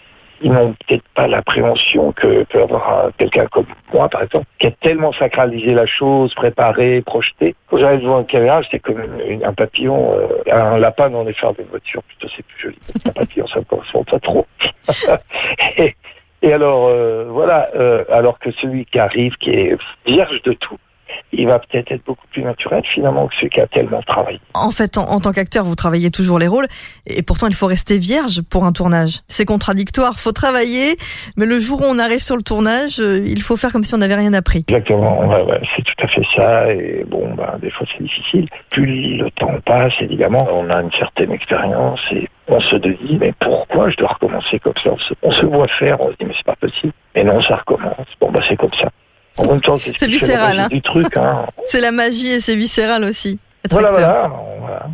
ils 0.45 0.53
n'ont 0.53 0.75
peut-être 0.87 1.05
pas 1.15 1.27
l'appréhension 1.27 2.13
que 2.13 2.45
peut 2.45 2.63
avoir 2.63 3.11
quelqu'un 3.17 3.47
comme 3.47 3.65
moi, 3.95 4.11
par 4.11 4.23
exemple, 4.23 4.45
qui 4.59 4.67
a 4.67 4.71
tellement 4.71 5.13
sacralisé 5.15 5.73
la 5.73 5.87
chose, 5.87 6.35
préparé, 6.35 7.01
projeté. 7.01 7.55
Quand 7.69 7.79
j'arrive 7.79 8.03
devant 8.03 8.21
une 8.21 8.27
caméra, 8.27 8.61
j'étais 8.61 8.79
comme 8.79 9.01
un 9.43 9.53
papillon, 9.55 10.15
euh, 10.19 10.53
un 10.53 10.79
lapin 10.79 11.09
dans 11.09 11.25
les 11.25 11.33
phares 11.33 11.55
d'une 11.55 11.65
voiture. 11.67 12.03
Plutôt, 12.03 12.29
c'est 12.37 12.45
plus 12.45 12.61
joli. 12.61 12.79
Un 13.09 13.13
papillon, 13.13 13.47
ça 13.47 13.61
ne 13.61 13.65
correspond 13.65 14.05
pas 14.05 14.21
trop. 14.21 14.47
et, 15.79 15.97
et 16.43 16.53
alors, 16.53 16.89
euh, 16.89 17.25
voilà, 17.31 17.71
euh, 17.75 18.05
alors 18.13 18.39
que 18.39 18.51
celui 18.51 18.85
qui 18.85 18.99
arrive, 18.99 19.37
qui 19.39 19.49
est 19.49 19.79
vierge 20.05 20.43
de 20.43 20.53
tout, 20.53 20.77
il 21.33 21.47
va 21.47 21.59
peut-être 21.59 21.93
être 21.93 22.05
beaucoup 22.05 22.27
plus 22.33 22.43
naturel 22.43 22.83
finalement 22.85 23.27
que 23.29 23.35
celui 23.35 23.51
qui 23.51 23.61
a 23.61 23.67
tellement 23.67 24.03
travaillé. 24.03 24.41
En 24.55 24.71
fait, 24.71 24.99
en, 24.99 25.03
en 25.11 25.21
tant 25.21 25.33
qu'acteur, 25.33 25.65
vous 25.65 25.75
travaillez 25.75 26.11
toujours 26.11 26.39
les 26.39 26.49
rôles, 26.49 26.67
et 27.07 27.23
pourtant 27.23 27.47
il 27.47 27.55
faut 27.55 27.67
rester 27.67 27.99
vierge 27.99 28.43
pour 28.43 28.65
un 28.65 28.73
tournage. 28.73 29.21
C'est 29.27 29.45
contradictoire, 29.45 30.19
faut 30.19 30.33
travailler, 30.33 30.97
mais 31.37 31.47
le 31.47 31.61
jour 31.61 31.81
où 31.81 31.85
on 31.87 31.99
arrive 31.99 32.21
sur 32.21 32.37
le 32.37 32.43
tournage, 32.43 33.01
euh, 33.01 33.25
il 33.27 33.43
faut 33.43 33.57
faire 33.57 33.73
comme 33.73 33.85
si 33.85 33.95
on 33.95 33.99
n'avait 33.99 34.15
rien 34.15 34.33
appris. 34.33 34.65
Exactement, 34.69 35.27
ouais, 35.27 35.43
ouais, 35.43 35.61
c'est 35.77 35.83
tout 35.83 35.95
à 35.99 36.09
fait 36.09 36.27
ça. 36.35 36.73
Et 36.73 37.05
bon, 37.09 37.35
ben, 37.35 37.59
des 37.61 37.71
fois 37.71 37.87
c'est 37.93 38.03
difficile. 38.03 38.49
Plus 38.71 39.17
le 39.19 39.31
temps 39.31 39.55
passe, 39.65 39.95
évidemment, 40.01 40.47
on 40.51 40.71
a 40.71 40.81
une 40.81 40.93
certaine 40.93 41.33
expérience 41.33 42.01
et 42.13 42.29
on 42.49 42.61
se 42.61 42.77
dit, 42.77 43.17
mais 43.19 43.33
pourquoi 43.41 43.89
je 43.89 43.97
dois 43.97 44.09
recommencer 44.09 44.59
comme 44.59 44.75
ça? 44.83 44.91
On 44.91 44.99
se, 44.99 45.15
on 45.23 45.31
se 45.31 45.47
voit 45.47 45.69
faire, 45.69 46.01
on 46.01 46.09
se 46.09 46.17
dit, 46.19 46.27
mais 46.27 46.35
c'est 46.37 46.45
pas 46.45 46.57
possible. 46.57 46.93
Et 47.15 47.25
non, 47.25 47.41
ça 47.41 47.57
recommence. 47.57 48.07
Bon, 48.21 48.31
bah 48.31 48.41
c'est 48.49 48.57
comme 48.57 48.75
ça. 48.79 48.91
En 49.39 49.47
même 49.47 49.61
temps, 49.61 49.77
c'est 49.77 50.07
viscéral, 50.07 50.61
hein. 50.61 50.69
du 50.69 50.81
truc. 50.83 51.17
Hein. 51.17 51.47
C'est 51.67 51.81
la 51.81 51.91
magie 51.93 52.29
et 52.33 52.41
c'est 52.41 52.55
viscéral 52.57 53.03
aussi. 53.05 53.39
voilà, 53.71 53.91
voilà, 53.91 54.31
voilà, 54.61 54.87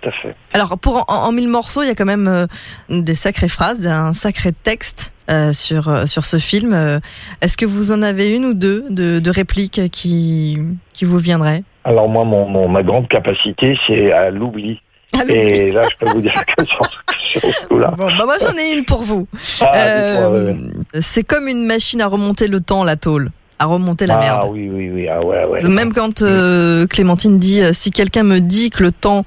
tout 0.00 0.08
à 0.08 0.12
fait. 0.12 0.34
Alors 0.52 0.78
pour 0.78 1.04
en, 1.08 1.26
en 1.28 1.32
mille 1.32 1.48
morceaux, 1.48 1.82
il 1.82 1.88
y 1.88 1.90
a 1.90 1.94
quand 1.94 2.04
même 2.04 2.28
euh, 2.28 2.46
des 2.88 3.14
sacrées 3.14 3.48
phrases, 3.48 3.84
un 3.86 4.14
sacré 4.14 4.52
texte 4.52 5.12
euh, 5.30 5.52
sur 5.52 5.88
euh, 5.88 6.06
sur 6.06 6.24
ce 6.24 6.36
film. 6.38 7.00
Est-ce 7.40 7.56
que 7.56 7.66
vous 7.66 7.90
en 7.92 8.02
avez 8.02 8.34
une 8.34 8.44
ou 8.44 8.54
deux 8.54 8.84
de, 8.90 9.18
de 9.18 9.30
répliques 9.30 9.90
qui 9.90 10.58
qui 10.92 11.04
vous 11.04 11.18
viendraient? 11.18 11.64
Alors 11.84 12.08
moi, 12.08 12.24
mon, 12.24 12.46
mon- 12.46 12.68
ma 12.68 12.82
grande 12.82 13.08
capacité, 13.08 13.76
c'est 13.86 14.12
à 14.12 14.30
l'oubli. 14.30 14.80
Et 15.28 15.72
là, 15.72 15.82
je 15.90 15.96
peux 16.04 16.10
vous 16.12 16.20
dire 16.20 16.34
que 16.56 16.64
sur, 16.64 16.80
sur 17.24 17.40
ce 17.42 17.66
coup-là. 17.66 17.92
Bon, 17.96 18.06
bah 18.16 18.24
moi 18.26 18.36
j'en 18.40 18.56
ai 18.56 18.74
une 18.78 18.84
pour 18.84 19.02
vous. 19.02 19.26
Ah, 19.62 19.70
Euh, 19.74 20.12
dites-moi, 20.12 20.30
ouais, 20.30 20.52
ouais. 20.94 21.00
c'est 21.00 21.24
comme 21.24 21.48
une 21.48 21.66
machine 21.66 22.00
à 22.00 22.06
remonter 22.06 22.46
le 22.46 22.60
temps, 22.60 22.84
la 22.84 22.96
tôle, 22.96 23.30
à 23.60 23.66
remonter 23.66 24.06
la 24.06 24.16
ah 24.16 24.20
merde. 24.20 24.48
oui, 24.50 24.70
oui, 24.72 24.90
oui, 24.90 25.06
ah 25.06 25.22
ouais, 25.22 25.44
ouais. 25.44 25.62
Même 25.68 25.92
quand 25.92 26.22
euh, 26.22 26.86
Clémentine 26.86 27.38
dit 27.38 27.60
euh, 27.60 27.72
si 27.74 27.90
quelqu'un 27.90 28.22
me 28.22 28.38
dit 28.40 28.70
que 28.70 28.82
le 28.82 28.90
temps 28.90 29.22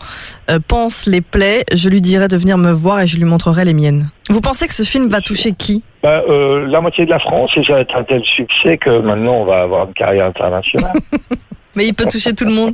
euh, 0.50 0.58
pense 0.68 1.06
les 1.06 1.22
plaies, 1.22 1.64
je 1.72 1.88
lui 1.88 2.02
dirai 2.02 2.28
de 2.28 2.36
venir 2.36 2.58
me 2.58 2.72
voir 2.72 3.00
et 3.00 3.08
je 3.08 3.18
lui 3.18 3.26
montrerai 3.26 3.64
les 3.64 3.76
miennes. 3.76 4.10
Vous 4.32 4.42
pensez 4.42 4.68
que 4.68 4.74
ce 4.74 4.82
film 4.82 5.08
va 5.08 5.22
toucher 5.22 5.52
qui? 5.52 5.84
Bah, 6.02 6.24
la 6.28 6.82
moitié 6.82 7.06
de 7.06 7.12
la 7.12 7.20
France 7.20 7.52
et 7.56 7.64
ça 7.64 7.74
va 7.74 7.80
être 7.82 7.96
un 7.96 8.04
tel 8.04 8.24
succès 8.24 8.78
que 8.80 9.00
maintenant 9.00 9.36
on 9.36 9.46
va 9.46 9.62
avoir 9.62 9.88
une 9.88 9.94
carrière 9.94 10.26
internationale. 10.26 10.98
Mais 11.76 11.86
il 11.86 11.94
peut 11.94 12.06
toucher 12.06 12.34
tout 12.34 12.46
le 12.46 12.54
monde. 12.54 12.74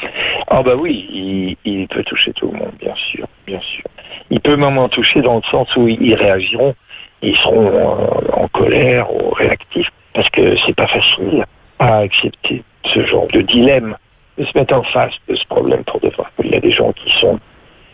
ah 0.48 0.62
bah 0.62 0.74
oui, 0.78 1.06
il, 1.10 1.56
il 1.64 1.88
peut 1.88 2.04
toucher 2.04 2.32
tout 2.34 2.50
le 2.52 2.58
monde, 2.58 2.72
bien 2.78 2.94
sûr, 3.10 3.26
bien 3.46 3.60
sûr. 3.60 3.84
Il 4.30 4.40
peut 4.40 4.56
même 4.56 4.76
en 4.76 4.88
toucher 4.88 5.22
dans 5.22 5.36
le 5.36 5.42
sens 5.50 5.74
où 5.76 5.88
ils 5.88 6.14
réagiront, 6.14 6.74
ils 7.22 7.36
seront 7.36 7.66
euh, 7.66 8.32
en 8.32 8.48
colère 8.48 9.12
ou 9.12 9.30
réactifs, 9.30 9.90
parce 10.18 10.30
que 10.30 10.56
c'est 10.66 10.74
pas 10.74 10.88
facile 10.88 11.44
à 11.78 11.98
accepter 11.98 12.64
ce 12.92 13.06
genre 13.06 13.28
de 13.28 13.40
dilemme, 13.40 13.96
de 14.36 14.44
se 14.44 14.58
mettre 14.58 14.74
en 14.74 14.82
face 14.82 15.14
de 15.28 15.36
ce 15.36 15.46
problème 15.46 15.84
pour 15.84 16.00
de 16.00 16.08
vrai. 16.08 16.26
Il 16.42 16.50
y 16.50 16.56
a 16.56 16.60
des 16.60 16.72
gens 16.72 16.90
qui 16.90 17.08
sont 17.20 17.38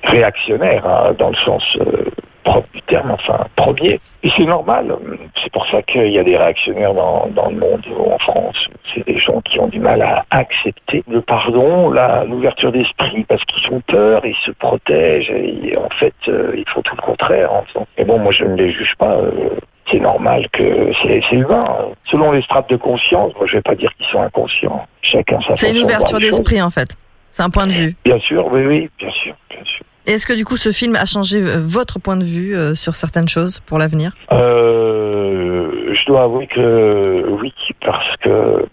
réactionnaires, 0.04 0.86
hein, 0.86 1.14
dans 1.18 1.28
le 1.28 1.34
sens 1.34 1.62
euh, 1.82 2.06
propre 2.42 2.66
du 2.72 2.80
terme, 2.80 3.10
enfin 3.10 3.46
premier. 3.56 4.00
Et 4.22 4.30
c'est 4.34 4.46
normal. 4.46 4.96
C'est 5.42 5.52
pour 5.52 5.66
ça 5.66 5.82
qu'il 5.82 6.12
y 6.12 6.18
a 6.18 6.24
des 6.24 6.38
réactionnaires 6.38 6.94
dans, 6.94 7.28
le 7.50 7.56
monde 7.56 7.84
en 8.10 8.18
France. 8.18 8.70
C'est 8.94 9.04
des 9.06 9.18
gens 9.18 9.42
qui 9.42 9.60
ont 9.60 9.68
du 9.68 9.80
mal 9.80 10.00
à 10.00 10.24
accepter 10.30 11.04
le 11.06 11.20
pardon, 11.20 11.90
l'ouverture 12.26 12.72
d'esprit, 12.72 13.24
parce 13.24 13.44
qu'ils 13.44 13.70
ont 13.70 13.82
peur, 13.86 14.24
ils 14.24 14.34
se 14.46 14.50
protègent. 14.52 15.30
Et 15.30 15.76
en 15.76 15.90
fait, 15.90 16.14
euh, 16.28 16.54
ils 16.56 16.68
font 16.70 16.80
tout 16.80 16.96
le 16.96 17.02
contraire. 17.02 17.50
Mais 17.98 18.06
bon, 18.06 18.18
moi, 18.18 18.32
je 18.32 18.46
ne 18.46 18.56
les 18.56 18.70
juge 18.70 18.94
pas. 18.96 19.12
euh, 19.12 19.58
c'est 19.90 20.00
normal 20.00 20.48
que 20.52 20.90
c'est 21.02 21.20
humain. 21.32 21.62
Selon 22.04 22.32
les 22.32 22.42
strates 22.42 22.70
de 22.70 22.76
conscience, 22.76 23.32
moi, 23.36 23.46
je 23.46 23.56
vais 23.56 23.62
pas 23.62 23.74
dire 23.74 23.92
qu'ils 23.96 24.06
sont 24.06 24.22
inconscients. 24.22 24.86
Chacun 25.02 25.40
sa 25.46 25.54
C'est 25.54 25.70
une 25.72 25.84
ouverture 25.84 26.20
d'esprit 26.20 26.62
en 26.62 26.70
fait. 26.70 26.96
C'est 27.30 27.42
un 27.42 27.50
point 27.50 27.66
de 27.66 27.72
vue. 27.72 27.96
Bien 28.04 28.18
sûr, 28.20 28.46
oui, 28.52 28.64
oui, 28.64 28.90
bien 28.98 29.10
sûr, 29.10 29.34
bien 29.50 29.64
sûr. 29.64 29.84
Est-ce 30.06 30.26
que 30.26 30.34
du 30.34 30.44
coup 30.44 30.56
ce 30.56 30.70
film 30.70 30.96
a 30.96 31.06
changé 31.06 31.38
euh, 31.38 31.56
votre 31.60 31.98
point 31.98 32.16
de 32.16 32.24
vue 32.24 32.54
euh, 32.54 32.74
sur 32.74 32.94
certaines 32.94 33.28
choses 33.28 33.60
pour 33.60 33.78
l'avenir? 33.78 34.12
Euh, 34.32 35.92
je 35.92 36.06
dois 36.06 36.24
avouer 36.24 36.46
que 36.46 37.24
oui, 37.40 37.52
parce 37.80 38.16
que 38.18 38.66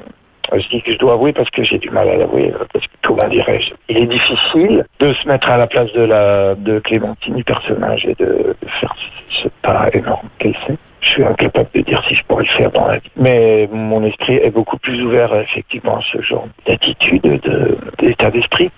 je 0.54 0.68
dis 0.68 0.82
que 0.82 0.92
je 0.92 0.98
dois 0.98 1.14
avouer 1.14 1.32
parce 1.32 1.50
que 1.50 1.64
j'ai 1.64 1.78
du 1.78 1.90
mal 1.90 2.10
à 2.10 2.18
l'avouer, 2.18 2.52
euh, 2.52 2.66
parce 2.74 2.86
que 2.86 2.92
comment 3.02 3.28
dirais-je, 3.30 3.72
il 3.88 3.98
est 3.98 4.08
difficile 4.08 4.86
de 5.00 5.14
se 5.14 5.28
mettre 5.28 5.50
à 5.50 5.58
la 5.58 5.68
place 5.68 5.92
de 5.94 6.02
la 6.02 6.56
de 6.56 6.80
Clémentine 6.80 7.36
du 7.36 7.44
personnage 7.44 8.06
et 8.06 8.16
de, 8.16 8.56
de 8.62 8.70
faire 8.80 8.94
ce 9.30 9.48
pas 9.62 9.90
énorme 9.94 10.28
qu'elle 10.38 10.56
fait. 10.68 10.78
Je 11.12 11.16
suis 11.16 11.26
incapable 11.26 11.68
de 11.76 11.82
dire 11.82 12.02
si 12.08 12.16
je 12.16 12.24
pourrais 12.24 12.46
le 12.46 12.50
faire 12.58 12.72
dans 12.72 12.88
la 12.88 13.00
vie. 13.00 13.12
Mais 13.18 13.68
mon 13.74 14.02
esprit 14.06 14.36
est 14.36 14.50
beaucoup 14.50 14.78
plus 14.78 15.04
ouvert 15.04 15.36
effectivement 15.36 15.98
à 15.98 16.02
ce 16.10 16.22
genre 16.22 16.48
d'attitude, 16.66 17.22
de- 17.22 17.78
d'état 18.00 18.32
d'esprit. 18.32 18.72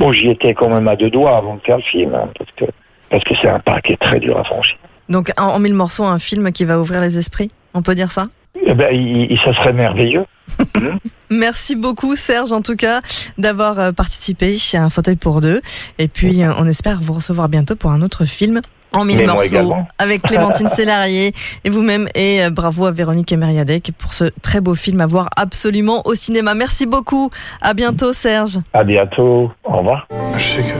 Bon, 0.00 0.10
j'y 0.12 0.30
étais 0.30 0.52
quand 0.52 0.68
même 0.68 0.88
à 0.88 0.96
deux 0.96 1.10
doigts 1.10 1.36
avant 1.36 1.54
de 1.54 1.60
faire 1.60 1.76
le 1.76 1.82
film, 1.84 2.12
hein, 2.12 2.28
parce 2.36 2.50
que 2.56 2.64
parce 3.08 3.22
que 3.22 3.34
c'est 3.40 3.48
un 3.48 3.60
pas 3.60 3.80
qui 3.80 3.92
est 3.92 4.00
très 4.00 4.18
dur 4.18 4.36
à 4.36 4.42
franchir. 4.42 4.76
Donc 5.08 5.30
en, 5.38 5.44
en 5.50 5.58
mille 5.60 5.74
morceaux, 5.74 6.02
un 6.04 6.18
film 6.18 6.50
qui 6.50 6.64
va 6.64 6.80
ouvrir 6.80 7.00
les 7.00 7.18
esprits 7.18 7.50
On 7.72 7.82
peut 7.82 7.94
dire 7.94 8.10
ça? 8.10 8.26
Eh 8.68 8.74
ben, 8.74 8.88
il, 8.92 9.30
il- 9.30 9.38
ça 9.38 9.54
serait 9.54 9.72
merveilleux. 9.72 10.24
Merci 11.30 11.76
beaucoup 11.76 12.16
Serge 12.16 12.52
en 12.52 12.62
tout 12.62 12.76
cas 12.76 13.00
d'avoir 13.38 13.78
euh, 13.78 13.92
participé 13.92 14.56
à 14.74 14.82
un 14.82 14.90
fauteuil 14.90 15.16
pour 15.16 15.40
deux. 15.40 15.60
Et 15.98 16.08
puis 16.08 16.42
euh, 16.42 16.50
on 16.58 16.66
espère 16.66 16.98
vous 17.00 17.12
recevoir 17.14 17.48
bientôt 17.48 17.76
pour 17.76 17.90
un 17.92 18.02
autre 18.02 18.24
film 18.24 18.60
en 18.96 19.04
mille 19.04 19.18
Mais 19.18 19.26
morceaux 19.26 19.74
avec 19.98 20.22
Clémentine 20.22 20.68
Sélarié 20.68 21.32
et 21.64 21.70
vous-même 21.70 22.08
et 22.14 22.42
euh, 22.42 22.50
bravo 22.50 22.86
à 22.86 22.92
Véronique 22.92 23.32
Emeriadec 23.32 23.92
pour 23.98 24.12
ce 24.12 24.24
très 24.42 24.60
beau 24.60 24.74
film 24.74 25.00
à 25.00 25.06
voir 25.06 25.28
absolument 25.36 26.02
au 26.04 26.14
cinéma. 26.14 26.54
Merci 26.54 26.86
beaucoup. 26.86 27.30
À 27.60 27.74
bientôt 27.74 28.12
Serge. 28.12 28.58
À 28.72 28.84
bientôt. 28.84 29.50
Au 29.64 29.78
revoir. 29.78 30.06
Je 30.36 30.42
sais 30.42 30.62
que. 30.62 30.74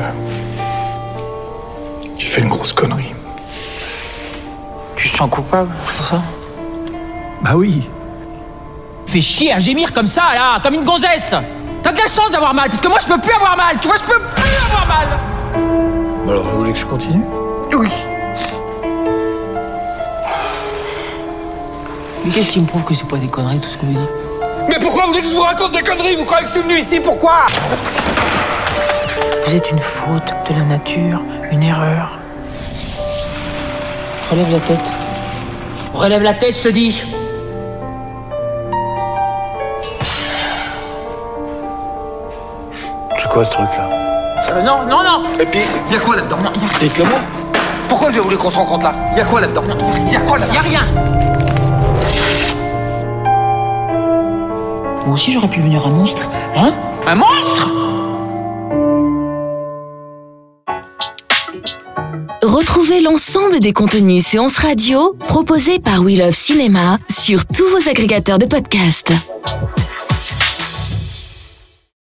J'ai 2.19 2.29
fait 2.29 2.41
une 2.41 2.49
grosse 2.49 2.73
connerie. 2.73 3.15
Tu 4.97 5.11
te 5.11 5.17
sens 5.17 5.31
coupable 5.31 5.71
pour 5.95 6.07
ça? 6.07 6.23
Bah 7.43 7.51
oui. 7.55 7.89
Fais 9.07 9.21
chier 9.21 9.53
à 9.53 9.61
gémir 9.61 9.93
comme 9.93 10.07
ça, 10.07 10.23
là, 10.35 10.59
comme 10.63 10.75
une 10.75 10.85
gonzesse 10.85 11.35
T'as 11.83 11.93
de 11.93 11.99
la 11.99 12.07
chance 12.07 12.33
d'avoir 12.33 12.53
mal, 12.55 12.69
parce 12.69 12.81
que 12.81 12.89
moi 12.89 12.99
je 13.01 13.07
peux 13.07 13.21
plus 13.21 13.33
avoir 13.33 13.57
mal, 13.57 13.79
tu 13.81 13.87
vois, 13.87 13.97
je 13.97 14.03
peux 14.03 14.19
plus 14.19 14.67
avoir 14.67 14.87
mal 14.89 15.07
alors, 16.29 16.43
vous 16.43 16.59
voulez 16.59 16.73
que 16.73 16.79
je 16.79 16.87
continue? 16.87 17.23
Oui. 17.73 17.89
Mais 22.27 22.33
qu'est-ce 22.33 22.49
qui 22.49 22.61
me 22.61 22.67
prouve 22.67 22.83
que 22.83 22.93
c'est 22.93 23.07
pas 23.07 23.19
des 23.19 23.29
conneries 23.29 23.61
tout 23.61 23.71
ce 23.71 23.77
que 23.77 23.87
vous 23.87 23.93
dites 23.93 24.11
Mais 24.69 24.79
pourquoi 24.81 25.03
vous 25.03 25.09
voulez 25.11 25.23
que 25.23 25.29
je 25.29 25.35
vous 25.37 25.43
raconte 25.43 25.71
des 25.73 25.83
conneries? 25.83 26.17
Vous 26.17 26.25
croyez 26.25 26.43
que 26.43 26.49
je 26.49 26.55
suis 26.55 26.63
venu 26.63 26.81
ici 26.81 26.99
Pourquoi 26.99 27.47
Vous 29.47 29.55
êtes 29.55 29.71
une 29.71 29.79
faute 29.79 30.35
de 30.51 30.59
la 30.59 30.65
nature, 30.65 31.23
une 31.53 31.63
erreur. 31.63 32.19
Relève 34.33 34.51
la 34.51 34.59
tête. 34.59 34.81
Relève 35.95 36.23
la 36.23 36.35
tête, 36.35 36.57
je 36.57 36.63
te 36.65 36.69
dis. 36.69 37.05
Tu 43.21 43.29
quoi 43.29 43.45
ce 43.45 43.51
truc-là? 43.51 43.89
Euh, 44.51 44.63
non, 44.63 44.79
non, 44.89 45.05
non. 45.05 45.23
Et 45.41 45.47
puis, 45.47 45.61
y 45.93 45.95
a 45.95 45.99
quoi 46.01 46.17
là-dedans? 46.17 46.39
Dites-le-moi. 46.81 47.19
Pourquoi 47.89 48.11
j'ai 48.11 48.19
voulu 48.19 48.37
qu'on 48.37 48.51
se 48.51 48.57
rencontre 48.57 48.87
là? 48.87 48.93
Y 49.17 49.21
a 49.21 49.25
quoi 49.25 49.41
là-dedans? 49.41 49.63
Y 50.11 50.17
a 50.17 50.21
quoi 50.23 50.39
là 50.39 50.47
Y 50.53 50.57
a 50.57 50.61
rien 50.61 50.87
Moi 55.07 55.15
aussi, 55.15 55.31
j'aurais 55.31 55.49
pu 55.49 55.61
devenir 55.61 55.87
un 55.87 55.91
monstre. 55.91 56.29
Hein 56.57 56.73
Un 57.07 57.15
monstre 57.15 57.71
Retrouvez 62.43 63.01
l'ensemble 63.01 63.61
des 63.61 63.73
contenus 63.73 64.27
séances 64.27 64.59
radio 64.59 65.15
proposés 65.29 65.79
par 65.79 66.01
We 66.03 66.19
Love 66.19 66.35
Cinéma 66.35 66.99
sur 67.09 67.47
tous 67.47 67.69
vos 67.69 67.89
agrégateurs 67.89 68.39
de 68.39 68.47
podcasts. 68.47 69.13